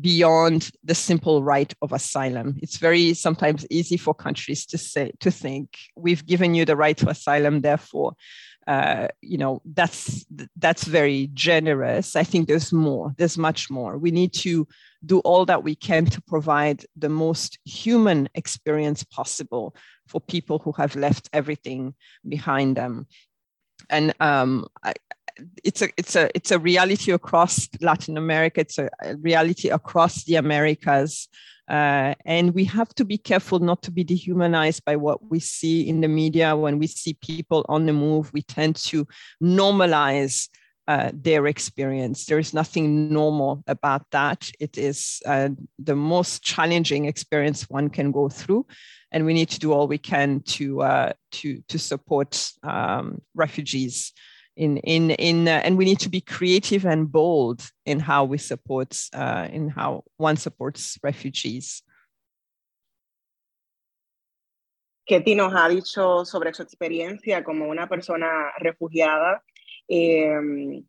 [0.00, 5.30] beyond the simple right of asylum it's very sometimes easy for countries to say to
[5.30, 8.12] think we've given you the right to asylum therefore
[8.66, 14.10] uh, you know that's that's very generous i think there's more there's much more we
[14.10, 14.66] need to
[15.04, 19.74] do all that we can to provide the most human experience possible
[20.06, 21.94] for people who have left everything
[22.28, 23.06] behind them.
[23.88, 24.92] And um, I,
[25.64, 28.60] it's a it's a it's a reality across Latin America.
[28.60, 31.28] It's a reality across the Americas.
[31.68, 35.88] Uh, and we have to be careful not to be dehumanized by what we see
[35.88, 36.56] in the media.
[36.56, 39.06] When we see people on the move, we tend to
[39.40, 40.48] normalize
[40.88, 42.26] uh, their experience.
[42.26, 44.50] There is nothing normal about that.
[44.58, 48.66] It is uh, the most challenging experience one can go through
[49.12, 54.12] and we need to do all we can to uh, to to support um, refugees
[54.56, 58.38] in in in uh, and we need to be creative and bold in how we
[58.38, 61.82] support uh, in how one supports refugees.
[65.06, 69.42] Ketty nos ha dicho sobre su experiencia como una persona refugiada
[69.88, 70.82] eh,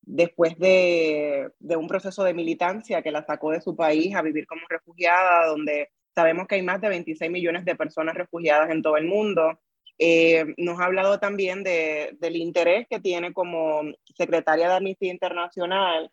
[0.00, 4.46] después de, de, un proceso de militancia que la sacó de su país a vivir
[4.46, 8.96] como refugiada, donde Sabemos que hay más de 26 millones de personas refugiadas en todo
[8.96, 9.60] el mundo.
[9.98, 13.82] Eh, nos ha hablado también de, del interés que tiene como
[14.16, 16.10] secretaria de Amnistía Internacional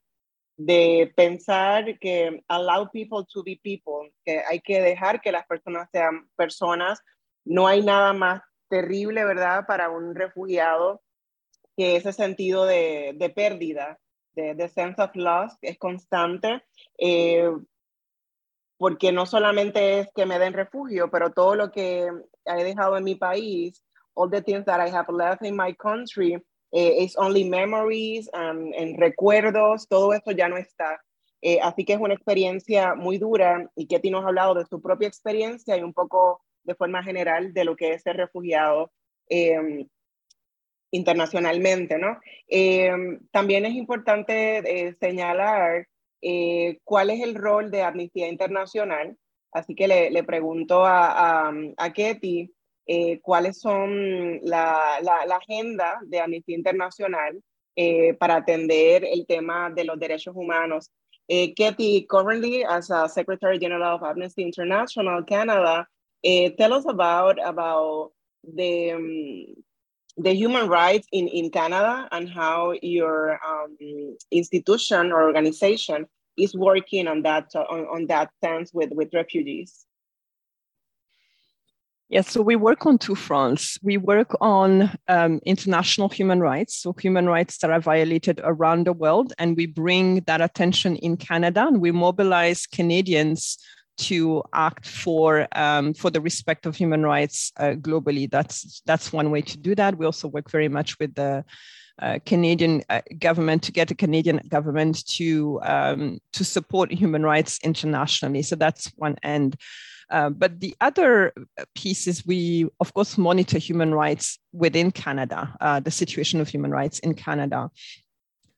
[0.55, 5.89] de pensar que allow people to be people, que hay que dejar que las personas
[5.91, 7.01] sean personas.
[7.43, 11.01] No hay nada más terrible, ¿verdad?, para un refugiado
[11.75, 13.99] que ese sentido de, de pérdida,
[14.33, 16.63] de, de, sense of loss, es constante.
[16.97, 17.49] Eh,
[18.77, 22.07] porque no solamente es que me den refugio, pero todo lo que
[22.45, 23.81] he dejado en mi país,
[24.15, 26.41] all the things that I have left in my country,
[26.71, 30.99] eh, is only memories and, and, recuerdos, todo esto ya no está.
[31.41, 34.81] Eh, así que es una experiencia muy dura y Ketty nos ha hablado de su
[34.81, 38.91] propia experiencia y un poco de forma general de lo que es ser refugiado
[39.29, 39.85] eh,
[40.93, 42.19] internacionalmente, ¿no?
[42.47, 45.87] Em, también es importante eh, señalar
[46.21, 49.17] eh, cuál es el rol de Amnistía Internacional.
[49.53, 52.51] Así que le, pregunto a, a, a Ketty
[52.85, 57.41] eh, cuáles son la, la, agenda de Amnistía Internacional
[57.75, 60.91] eh, para atender el tema de los derechos humanos.
[61.27, 65.87] Eh, Ketty, currently as a Secretary General of Amnesty International Canada,
[66.57, 68.11] tell us about about
[68.43, 69.45] the um,
[70.17, 73.77] the human rights in, in Canada and how your um,
[74.31, 76.05] institution or organization
[76.37, 79.85] is working on that on, on that sense with, with refugees.
[82.09, 83.79] Yes, so we work on two fronts.
[83.81, 88.93] We work on um, international human rights, so human rights that are violated around the
[88.93, 93.57] world, and we bring that attention in Canada, and we mobilize Canadians
[93.95, 98.29] to act for um, for the respect of human rights uh, globally.
[98.29, 99.97] That's that's one way to do that.
[99.97, 101.43] We also work very much with the
[102.03, 107.59] uh, Canadian uh, government to get the Canadian government to um, to support human rights
[107.63, 108.41] internationally.
[108.41, 109.55] So that's one end.
[110.09, 111.33] Uh, but the other
[111.75, 116.71] piece is we, of course, monitor human rights within Canada, uh, the situation of human
[116.71, 117.69] rights in Canada.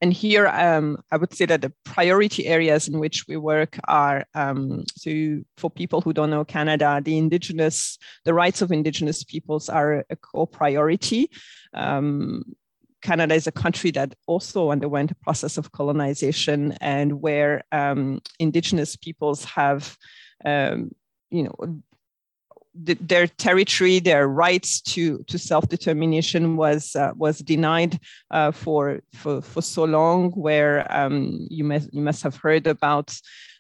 [0.02, 4.26] And here, um, I would say that the priority areas in which we work are
[4.34, 9.70] um, so for people who don't know Canada, the indigenous, the rights of indigenous peoples
[9.70, 11.30] are a core priority.
[11.74, 12.44] Um,
[13.02, 18.96] Canada is a country that also underwent a process of colonization and where um, indigenous
[18.96, 19.98] peoples have,
[20.44, 20.92] um,
[21.30, 21.82] you know,
[22.78, 27.98] their territory, their rights to, to self-determination was uh, was denied
[28.32, 30.32] uh, for, for for so long.
[30.32, 33.18] Where um, you must you must have heard about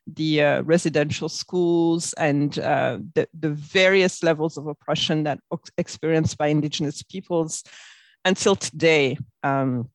[0.08, 5.40] the uh, residential schools and uh, the, the various levels of oppression that
[5.78, 7.64] experienced by indigenous peoples
[8.26, 9.18] until today.
[9.44, 9.90] Um,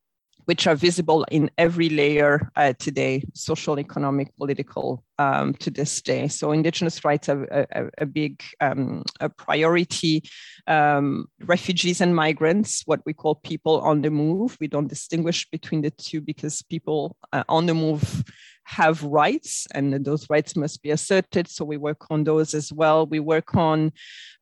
[0.51, 6.26] which are visible in every layer uh, today, social, economic, political, um, to this day.
[6.26, 10.24] So Indigenous rights are a, a, big um, a priority.
[10.66, 14.57] Um, refugees and migrants, what we call people on the move.
[14.61, 18.24] We don't distinguish between the two because people uh, on the move
[18.71, 21.49] have rights and those rights must be asserted.
[21.49, 23.05] So we work on those as well.
[23.05, 23.93] We work on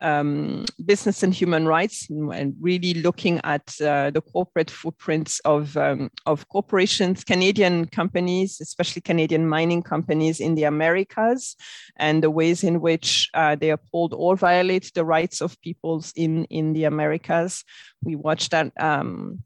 [0.03, 6.11] um, business and human rights and really looking at uh, the corporate footprints of, um,
[6.27, 11.57] of corporations, Canadian companies, especially Canadian mining companies in the Americas,
[11.97, 16.45] and the ways in which uh, they uphold or violate the rights of peoples in,
[16.45, 17.65] in the Americas.
[18.03, 19.43] We watch that um,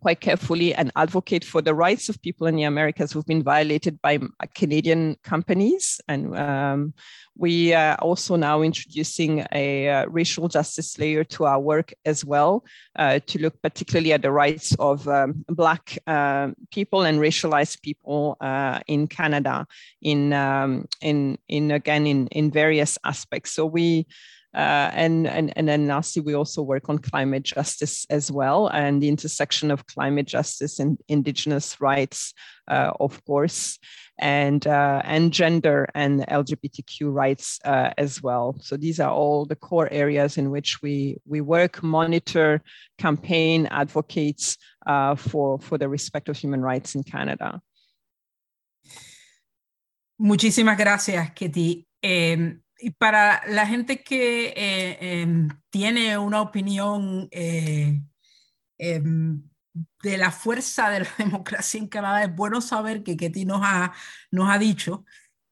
[0.00, 4.00] quite carefully and advocate for the rights of people in the Americas who've been violated
[4.02, 4.18] by
[4.54, 6.00] Canadian companies.
[6.08, 6.94] And um,
[7.36, 12.64] we are also now introducing a uh, racial justice layer to our work as well,
[12.96, 18.36] uh, to look particularly at the rights of um, Black uh, people and racialized people
[18.40, 19.66] uh, in Canada,
[20.00, 23.52] in, um, in, in again, in, in various aspects.
[23.52, 24.06] So we
[24.54, 29.02] uh, and, and, and then lastly, we also work on climate justice as well and
[29.02, 32.34] the intersection of climate justice and indigenous rights,
[32.68, 33.78] uh, of course,
[34.18, 38.56] and, uh, and gender and LGBTQ rights uh, as well.
[38.60, 42.62] So these are all the core areas in which we, we work, monitor,
[42.98, 47.62] campaign, advocates uh, for, for the respect of human rights in Canada.
[50.18, 51.32] Muchísimas gracias.
[52.02, 58.02] Eh, y para la gente que eh, em, tiene una opinión eh,
[58.76, 59.42] em,
[60.02, 63.92] de la fuerza de la democracia en Canadá, es bueno saber que Ketty nos ha,
[64.32, 65.04] nos ha dicho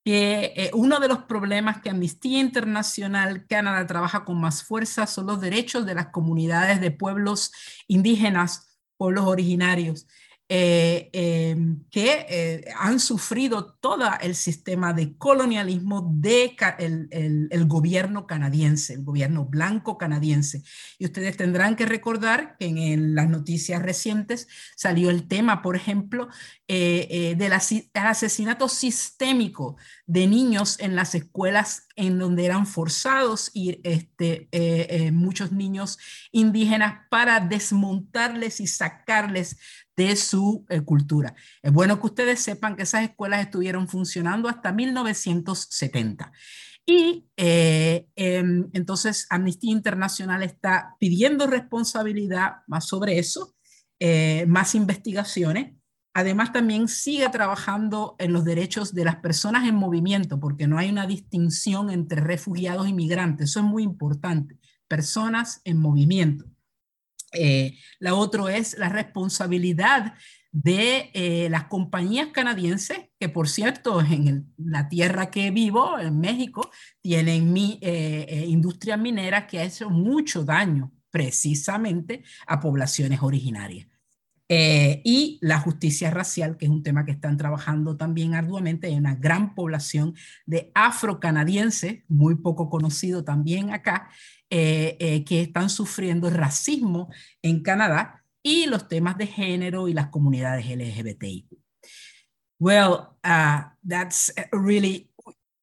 [0.05, 5.27] que eh, uno de los problemas que Amnistía Internacional Canadá trabaja con más fuerza son
[5.27, 7.53] los derechos de las comunidades de pueblos
[7.87, 10.09] indígenas, pueblos originarios.
[10.53, 18.27] Eh, em, que eh, han sufrido todo el sistema de colonialismo del de el, gobierno
[18.27, 20.65] canadiense, el gobierno blanco canadiense.
[20.99, 26.29] Y ustedes tendrán que recordar que en, las noticias recientes salió el tema, por ejemplo,
[26.67, 29.77] eh, del asesinato sistémico
[30.07, 34.49] de niños en las escuelas en donde eran forzados este,
[35.13, 35.99] muchos niños
[36.33, 39.59] indígenas para desmontarles y sacarles
[40.01, 41.35] de su eh, cultura.
[41.63, 46.33] Es bueno que ustedes sepan que esas escuelas estuvieron funcionando hasta 1970.
[46.87, 53.55] Y eh, em, entonces Amnistía Internacional está pidiendo responsabilidad más sobre eso,
[53.99, 55.75] eh, más investigaciones.
[56.15, 60.89] Además, también sigue trabajando en los derechos de las personas en movimiento, porque no hay
[60.89, 63.51] una distinción entre refugiados y migrantes.
[63.51, 64.59] Eso es muy importante.
[64.89, 66.47] Personas en movimiento.
[67.33, 70.15] Eh, la otra es la responsabilidad
[70.53, 76.71] de eh, las compañías canadienses, que por cierto, en la tierra que vivo, en México,
[77.01, 83.87] tienen mi, eh, industria minera que ha hecho mucho daño precisamente a poblaciones originarias.
[84.53, 88.89] eh, y la justicia racial, que es un tema que están trabajando también arduamente.
[88.89, 90.15] Hay una gran población
[90.45, 94.11] de afrocanadienses, muy poco conocido también acá,
[94.51, 97.09] eh, eh, que están sufriendo racismo
[97.43, 101.47] en Canadá y los temas de género y las comunidades LGBTI.
[102.59, 105.09] Well, uh, that's really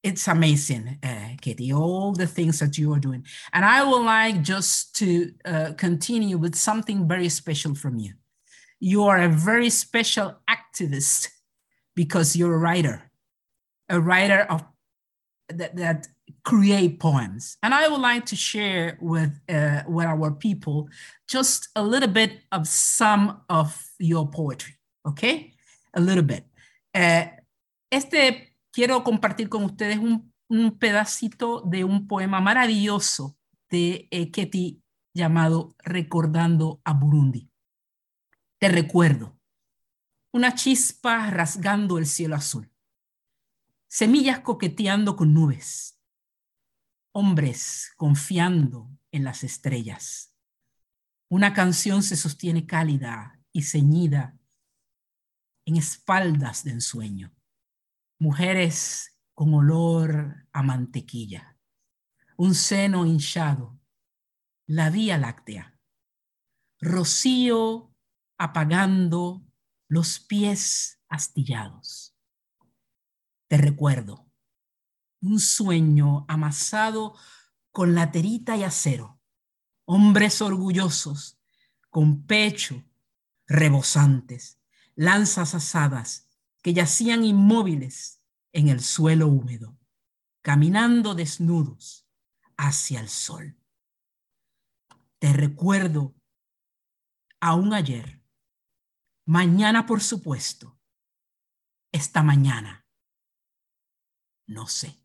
[0.02, 3.26] it's amazing, uh, Katie, all the things that you are doing.
[3.52, 8.14] And I would like just to uh, continue with something very special from you
[8.80, 11.30] you are a very special activist
[11.96, 13.12] because you're a writer,
[13.90, 14.64] a writer of
[15.50, 16.08] that, that
[16.48, 17.58] create poems.
[17.62, 20.88] And I would like to share with, uh, with our people
[21.28, 24.76] just a little bit of some of your poetry,
[25.06, 25.54] okay?
[25.94, 26.46] A little bit.
[26.96, 27.26] Uh,
[27.92, 33.36] este, quiero compartir con ustedes un, un, pedacito de un poema maravilloso
[33.70, 34.82] de eh, Ketty
[35.14, 37.52] llamado Recordando a Burundi.
[38.58, 39.38] Te recuerdo.
[40.32, 42.72] Una chispa rasgando el cielo azul.
[43.90, 45.97] Semillas coqueteando con nubes.
[47.20, 50.36] Hombres confiando en las estrellas.
[51.30, 54.38] Una canción se sostiene cálida y ceñida
[55.66, 57.34] en espaldas de ensueño.
[58.20, 61.58] Mujeres con olor a mantequilla.
[62.38, 63.80] Un seno hinchado.
[64.68, 65.80] La Vía Láctea.
[66.80, 67.96] Rocío
[68.38, 69.44] apagando
[69.90, 72.16] los pies astillados.
[73.48, 74.27] Te recuerdo,
[75.22, 77.16] un sueño amasado
[77.72, 79.20] con laterita y acero,
[79.86, 81.40] hombres orgullosos,
[81.90, 82.84] con pecho
[83.48, 84.60] rebosantes,
[84.96, 86.28] lanzas asadas
[86.62, 89.78] que yacían inmóviles en el suelo húmedo,
[90.42, 92.08] caminando desnudos
[92.58, 93.58] hacia el sol.
[95.20, 96.16] Te recuerdo
[97.40, 98.18] aún ayer
[99.28, 100.80] Mañana, por supuesto.
[101.92, 102.88] Esta mañana.
[104.46, 105.04] No sé.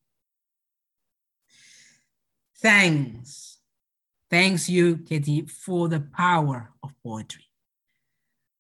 [2.63, 3.59] Thanks.
[4.31, 7.45] Thanks you, Katie, for the power of poetry.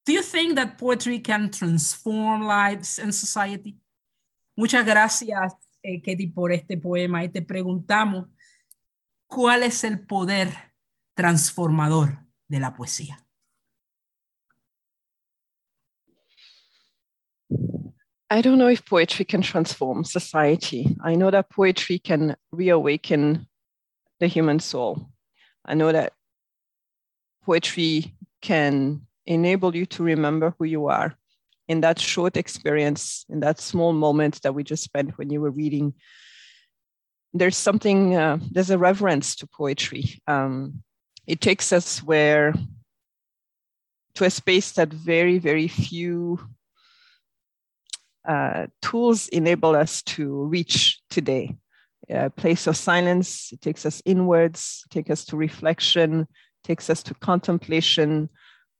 [0.04, 3.76] Do you think that poetry can transform lives and society?
[4.56, 8.26] Muchas gracias, eh, Katie, por este poema y te preguntamos,
[9.28, 10.50] ¿cuál es el poder
[11.14, 13.18] transformador de la poesía?
[18.30, 20.96] I don't know if poetry can transform society.
[21.04, 23.46] I know that poetry can reawaken
[24.22, 25.10] the human soul.
[25.66, 26.12] I know that
[27.44, 31.16] poetry can enable you to remember who you are
[31.66, 35.50] in that short experience, in that small moment that we just spent when you were
[35.50, 35.94] reading.
[37.34, 40.22] There's something, uh, there's a reverence to poetry.
[40.28, 40.84] Um,
[41.26, 42.54] it takes us where,
[44.14, 46.38] to a space that very, very few
[48.28, 51.56] uh, tools enable us to reach today.
[52.12, 56.28] A place of silence, it takes us inwards, takes us to reflection,
[56.62, 58.28] takes us to contemplation.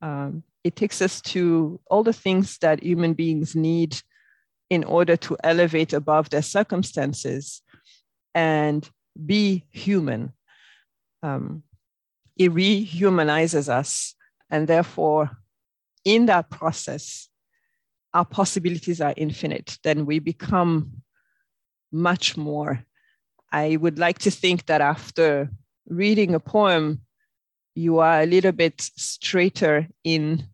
[0.03, 3.97] Um, it takes us to all the things that human beings need
[4.69, 7.63] in order to elevate above their circumstances
[8.35, 8.89] and
[9.27, 10.33] be human.
[11.23, 11.63] Um,
[12.37, 14.15] it rehumanizes us,
[14.51, 15.31] and therefore,
[16.05, 17.29] in that process,
[18.13, 21.03] our possibilities are infinite, then we become
[21.91, 22.85] much more.
[23.53, 25.51] I would like to think that after
[25.87, 27.03] reading a poem,
[27.75, 30.47] you are a little bit straighter in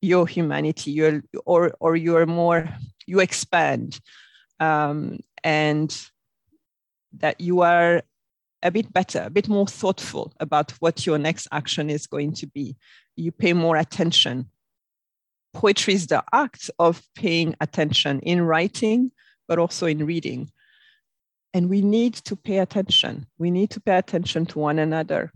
[0.00, 2.68] your humanity, you're, or, or you're more,
[3.06, 4.00] you expand,
[4.60, 6.08] um, and
[7.18, 8.02] that you are
[8.62, 12.46] a bit better, a bit more thoughtful about what your next action is going to
[12.46, 12.76] be.
[13.16, 14.50] You pay more attention
[15.56, 19.10] poetry is the act of paying attention in writing,
[19.48, 20.50] but also in reading.
[21.56, 23.26] And we need to pay attention.
[23.38, 25.32] We need to pay attention to one another.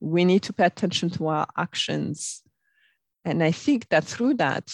[0.00, 2.42] We need to pay attention to our actions.
[3.24, 4.70] And I think that through that,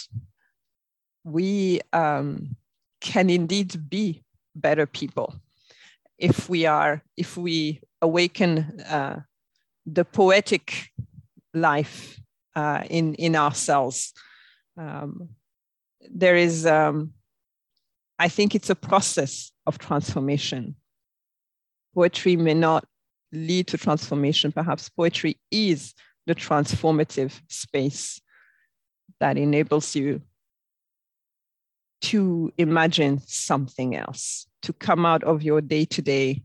[1.23, 2.57] we um,
[2.99, 4.23] can indeed be
[4.57, 5.35] better people
[6.17, 9.21] if we are, if we awaken uh,
[9.85, 10.91] the poetic
[11.53, 12.19] life
[12.57, 14.11] uh, in, in ourselves
[14.77, 15.29] um,
[16.13, 17.13] there is, um,
[18.19, 20.75] I think it's a process of transformation.
[21.93, 22.85] Poetry may not
[23.31, 24.51] lead to transformation.
[24.51, 25.93] Perhaps poetry is
[26.25, 28.21] the transformative space
[29.19, 30.21] that enables you
[32.01, 36.43] to imagine something else, to come out of your day to day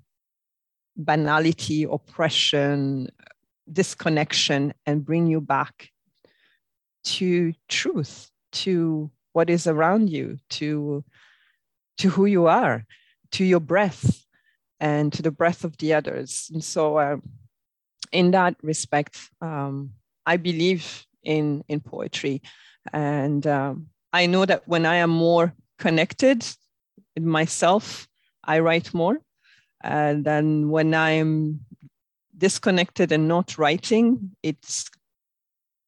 [0.97, 3.09] banality, oppression,
[3.73, 5.91] disconnection, and bring you back
[7.05, 11.05] to truth, to what is around you, to,
[11.99, 12.85] to who you are,
[13.33, 14.25] to your breath,
[14.81, 16.51] and to the breath of the others.
[16.53, 17.17] And so, uh,
[18.13, 19.91] in that respect, um,
[20.25, 22.43] I believe in, in poetry.
[22.93, 26.47] And um, I know that when I am more connected
[27.15, 28.09] with myself,
[28.45, 29.19] I write more.
[29.83, 31.61] And then when I'm
[32.37, 34.89] disconnected and not writing, it's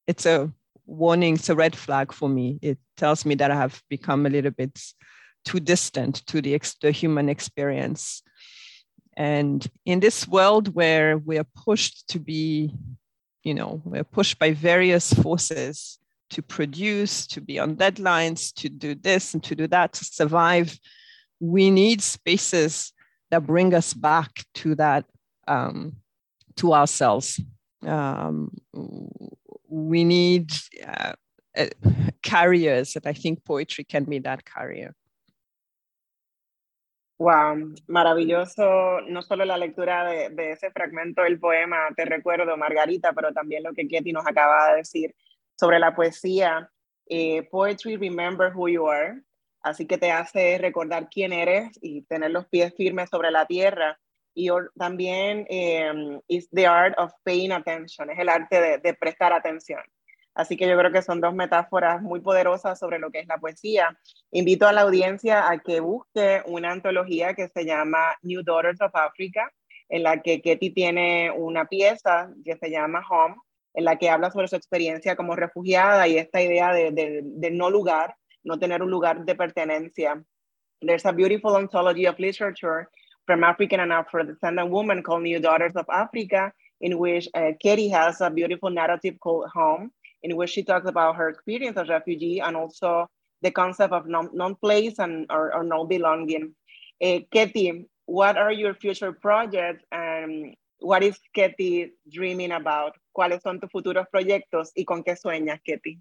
[0.07, 0.51] it's a
[0.87, 2.59] warning, it's a red flag for me.
[2.63, 4.79] It tells me that I have become a little bit
[5.45, 8.23] too distant to the, the human experience.
[9.17, 12.75] And in this world where we are pushed to be,
[13.43, 15.99] you know, we're pushed by various forces
[16.31, 20.79] to produce, to be on deadlines, to do this and to do that, to survive,
[21.41, 22.93] we need spaces
[23.31, 25.05] that bring us back to that,
[25.49, 25.97] um,
[26.57, 27.41] to ourselves.
[27.87, 28.57] Um,
[29.69, 30.53] we need
[30.87, 31.13] uh,
[31.57, 31.67] uh,
[32.23, 34.95] carriers, and I think poetry can be that carrier.
[37.21, 43.31] Wow, maravilloso, no solo la lectura de, ese fragmento del poema, te recuerdo, Margarita, pero
[43.35, 45.15] también lo que Ketty nos acaba de decir
[45.55, 46.71] sobre la poesía.
[47.05, 49.21] Eh, poetry, remember who you are,
[49.63, 54.01] así que te hace recordar quién eres y tener los pies firmes sobre la tierra.
[54.33, 54.49] Y
[54.79, 55.93] también eh,
[56.27, 59.83] is the art of paying attention, es el arte de, de prestar atención.
[60.35, 63.39] Así que yo creo que son dos metáforas muy poderosas sobre lo que es la
[63.39, 63.99] poesía.
[64.31, 68.95] Invito a la audiencia a que busque una antología que se llama New Daughters of
[68.95, 69.51] Africa,
[69.89, 73.35] en la que Ketty tiene una pieza que se llama Home,
[73.75, 78.15] en la que habla sobre su experiencia como refugiada y esta idea de, no lugar,
[78.45, 80.23] no tener un lugar de pertenencia.
[80.81, 82.89] There's a beautiful anthology of literature
[83.27, 88.21] from African and Afro-descendant women called New Daughters of Africa, in which uh, Katie has
[88.21, 89.93] a beautiful narrative called Home,
[90.23, 93.07] in which she talks about her experience as refugee and also
[93.43, 96.55] the concept of non-place and or, or no belonging.
[97.03, 102.97] Uh, Katie, what are your future projects and what is Katie dreaming about?
[103.17, 106.01] ¿Cuáles son tus futuros proyectos y con qué sueñas, Katie?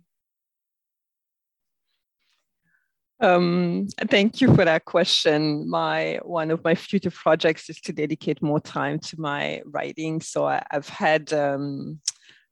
[3.22, 5.70] Um, thank you for that question.
[5.70, 10.22] My one of my future projects is to dedicate more time to my writing.
[10.22, 12.00] So I, have had um,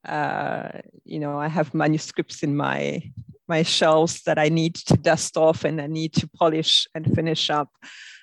[0.06, 0.70] uh,
[1.04, 3.02] you know, I have manuscripts in my
[3.48, 7.50] my shelves that I need to dust off and I need to polish and finish
[7.50, 7.70] up.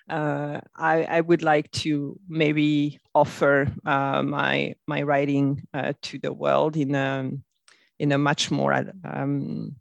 [0.09, 6.33] Uh, I, I, would like to maybe offer uh, my my writing uh, to the
[6.33, 7.31] world in a
[7.99, 9.77] in a much more um,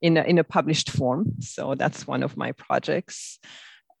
[0.00, 1.34] in a, in a published form.
[1.40, 3.38] So that's one of my projects,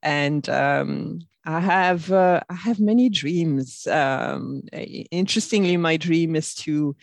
[0.02, 3.86] and um, I have uh, I have many dreams.
[3.86, 4.62] Um,
[5.10, 6.94] interestingly, my dream is to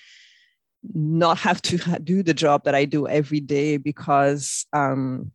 [0.93, 5.31] not have to do the job that I do every day because um,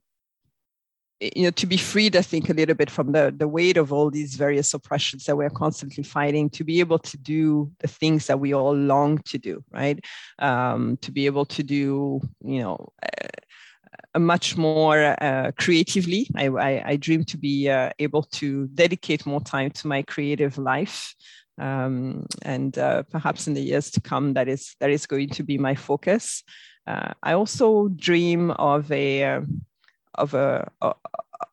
[1.35, 3.93] you know to be freed i think a little bit from the the weight of
[3.93, 8.27] all these various oppressions that we're constantly fighting to be able to do the things
[8.27, 10.05] that we all long to do right
[10.41, 13.29] um, to be able to do you know uh,
[14.19, 19.41] much more uh, creatively I, I, I, dream to be uh, able to dedicate more
[19.41, 21.15] time to my creative life
[21.59, 25.43] um, and uh, perhaps in the years to come, that is that is going to
[25.43, 26.43] be my focus.
[26.87, 29.41] Uh, I also dream of a uh,
[30.15, 30.71] of a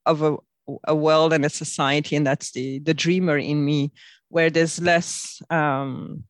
[0.06, 0.38] of a,
[0.86, 3.92] a world and a society, and that's the the dreamer in me,
[4.30, 6.24] where there's less um,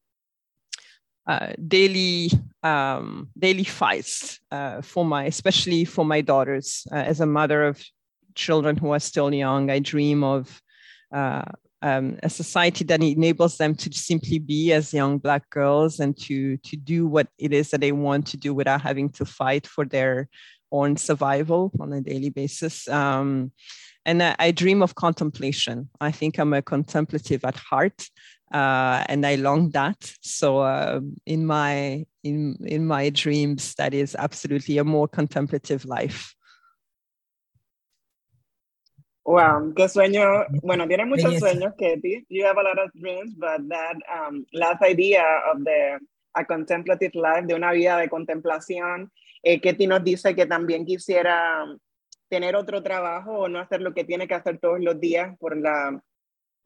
[1.29, 2.31] uh, daily
[2.63, 6.87] um, daily fights uh, for my, especially for my daughters.
[6.91, 7.79] Uh, as a mother of
[8.33, 10.59] children who are still young, I dream of
[11.13, 11.45] uh,
[11.83, 16.57] um, a society that enables them to simply be as young black girls and to
[16.57, 19.85] to do what it is that they want to do without having to fight for
[19.85, 20.27] their
[20.71, 22.87] own survival on a daily basis.
[22.87, 23.51] Um,
[24.03, 25.89] and I, I, dream of contemplation.
[25.99, 28.09] I think i'm a contemplative at heart
[28.51, 34.15] uh, and i long that so uh, in my in in my dreams that is
[34.19, 36.35] absolutely a more contemplative life
[39.25, 40.47] Wow, qué sueño.
[40.63, 42.25] Bueno, tiene muchos sueños, Katie.
[42.29, 45.23] You have a lot of dreams, but that um, last idea
[45.53, 45.99] of the
[46.33, 49.11] a contemplative life, de una vida de contemplación,
[49.43, 51.65] eh, Katie nos dice que también quisiera
[52.29, 55.57] tener otro trabajo o no hacer lo que tiene que hacer todos los días por
[55.57, 56.01] la,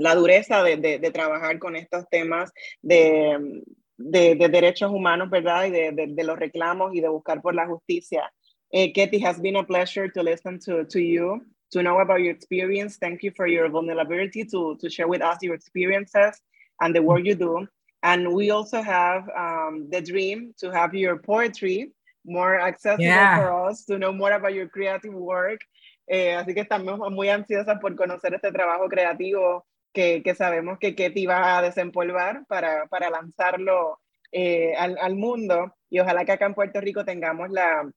[0.04, 2.52] la dureza de, de, de, trabajar con estos temas
[2.82, 3.64] de,
[3.98, 5.66] de, derechos humanos, ¿verdad?
[5.66, 8.30] Y de, los reclamos y de buscar por la justicia.
[8.70, 11.42] Eh, Katie, has been a pleasure to listen to, to you.
[11.72, 12.98] to know about your experience.
[12.98, 16.40] Thank you for your vulnerability to, to share with us your experiences
[16.80, 17.68] and the work you do.
[18.04, 21.92] And we also have um, the dream to have your poetry
[22.26, 23.38] more accessible Yeah.
[23.38, 25.62] for us to know more about your creative work.
[26.08, 30.96] Eh, así que estamos muy ansiosas por conocer este trabajo creativo que, que sabemos que
[30.96, 34.00] Ketty va a desempolvar para, para lanzarlo
[34.32, 37.90] eh, al, al mundo y ojalá que acá en Puerto Rico tengamos la,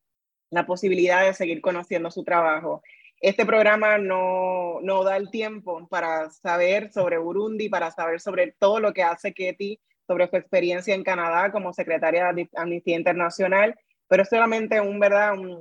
[0.51, 2.83] la posibilidad de seguir conociendo su trabajo.
[3.21, 8.79] Este programa no, no da el tiempo para saber sobre Burundi, para saber sobre todo
[8.79, 13.75] lo que hace Ketty, sobre su experiencia en Canadá como secretaria de Amnistía Internacional,
[14.07, 15.33] pero es solamente un, ¿verdad?
[15.33, 15.57] un,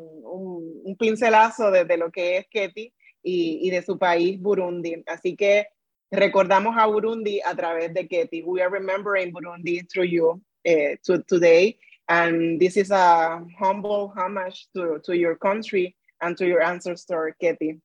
[0.84, 5.04] un, pincelazo de, lo que es Ketty y, y, de su país, Burundi.
[5.08, 5.68] Así que
[6.12, 8.44] recordamos a Burundi a través de Ketty.
[8.44, 11.78] We are remembering Burundi through you uh, to, today.
[12.08, 17.82] And this is a humble homage to, to your country and to your ancestor, Ketty.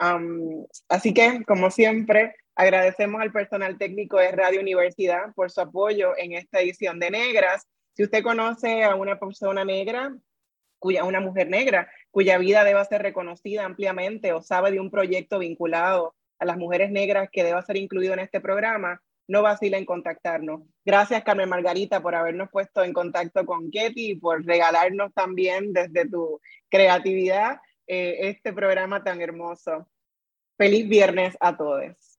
[0.00, 6.16] Um, así que, como siempre, agradecemos al personal técnico de Radio Universidad por su apoyo
[6.16, 7.66] en esta edición de Negras.
[7.94, 10.16] Si usted conoce a una persona negra,
[10.78, 15.40] cuya, una mujer negra, cuya vida deba ser reconocida ampliamente o sabe de un proyecto
[15.40, 19.84] vinculado a las mujeres negras que deba ser incluido en este programa, no vacila en
[19.84, 20.62] contactarnos.
[20.84, 26.08] Gracias, Carmen Margarita, por habernos puesto en contacto con Ketty y por regalarnos también desde
[26.08, 29.86] tu creatividad eh, este programa tan hermoso.
[30.56, 32.18] Feliz viernes a todos.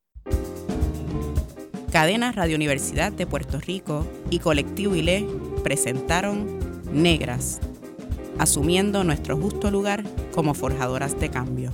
[1.92, 5.26] Cadena Radio Universidad de Puerto Rico y Colectivo ILE
[5.64, 6.60] presentaron
[6.92, 7.60] Negras,
[8.38, 11.74] asumiendo nuestro justo lugar como forjadoras de cambio.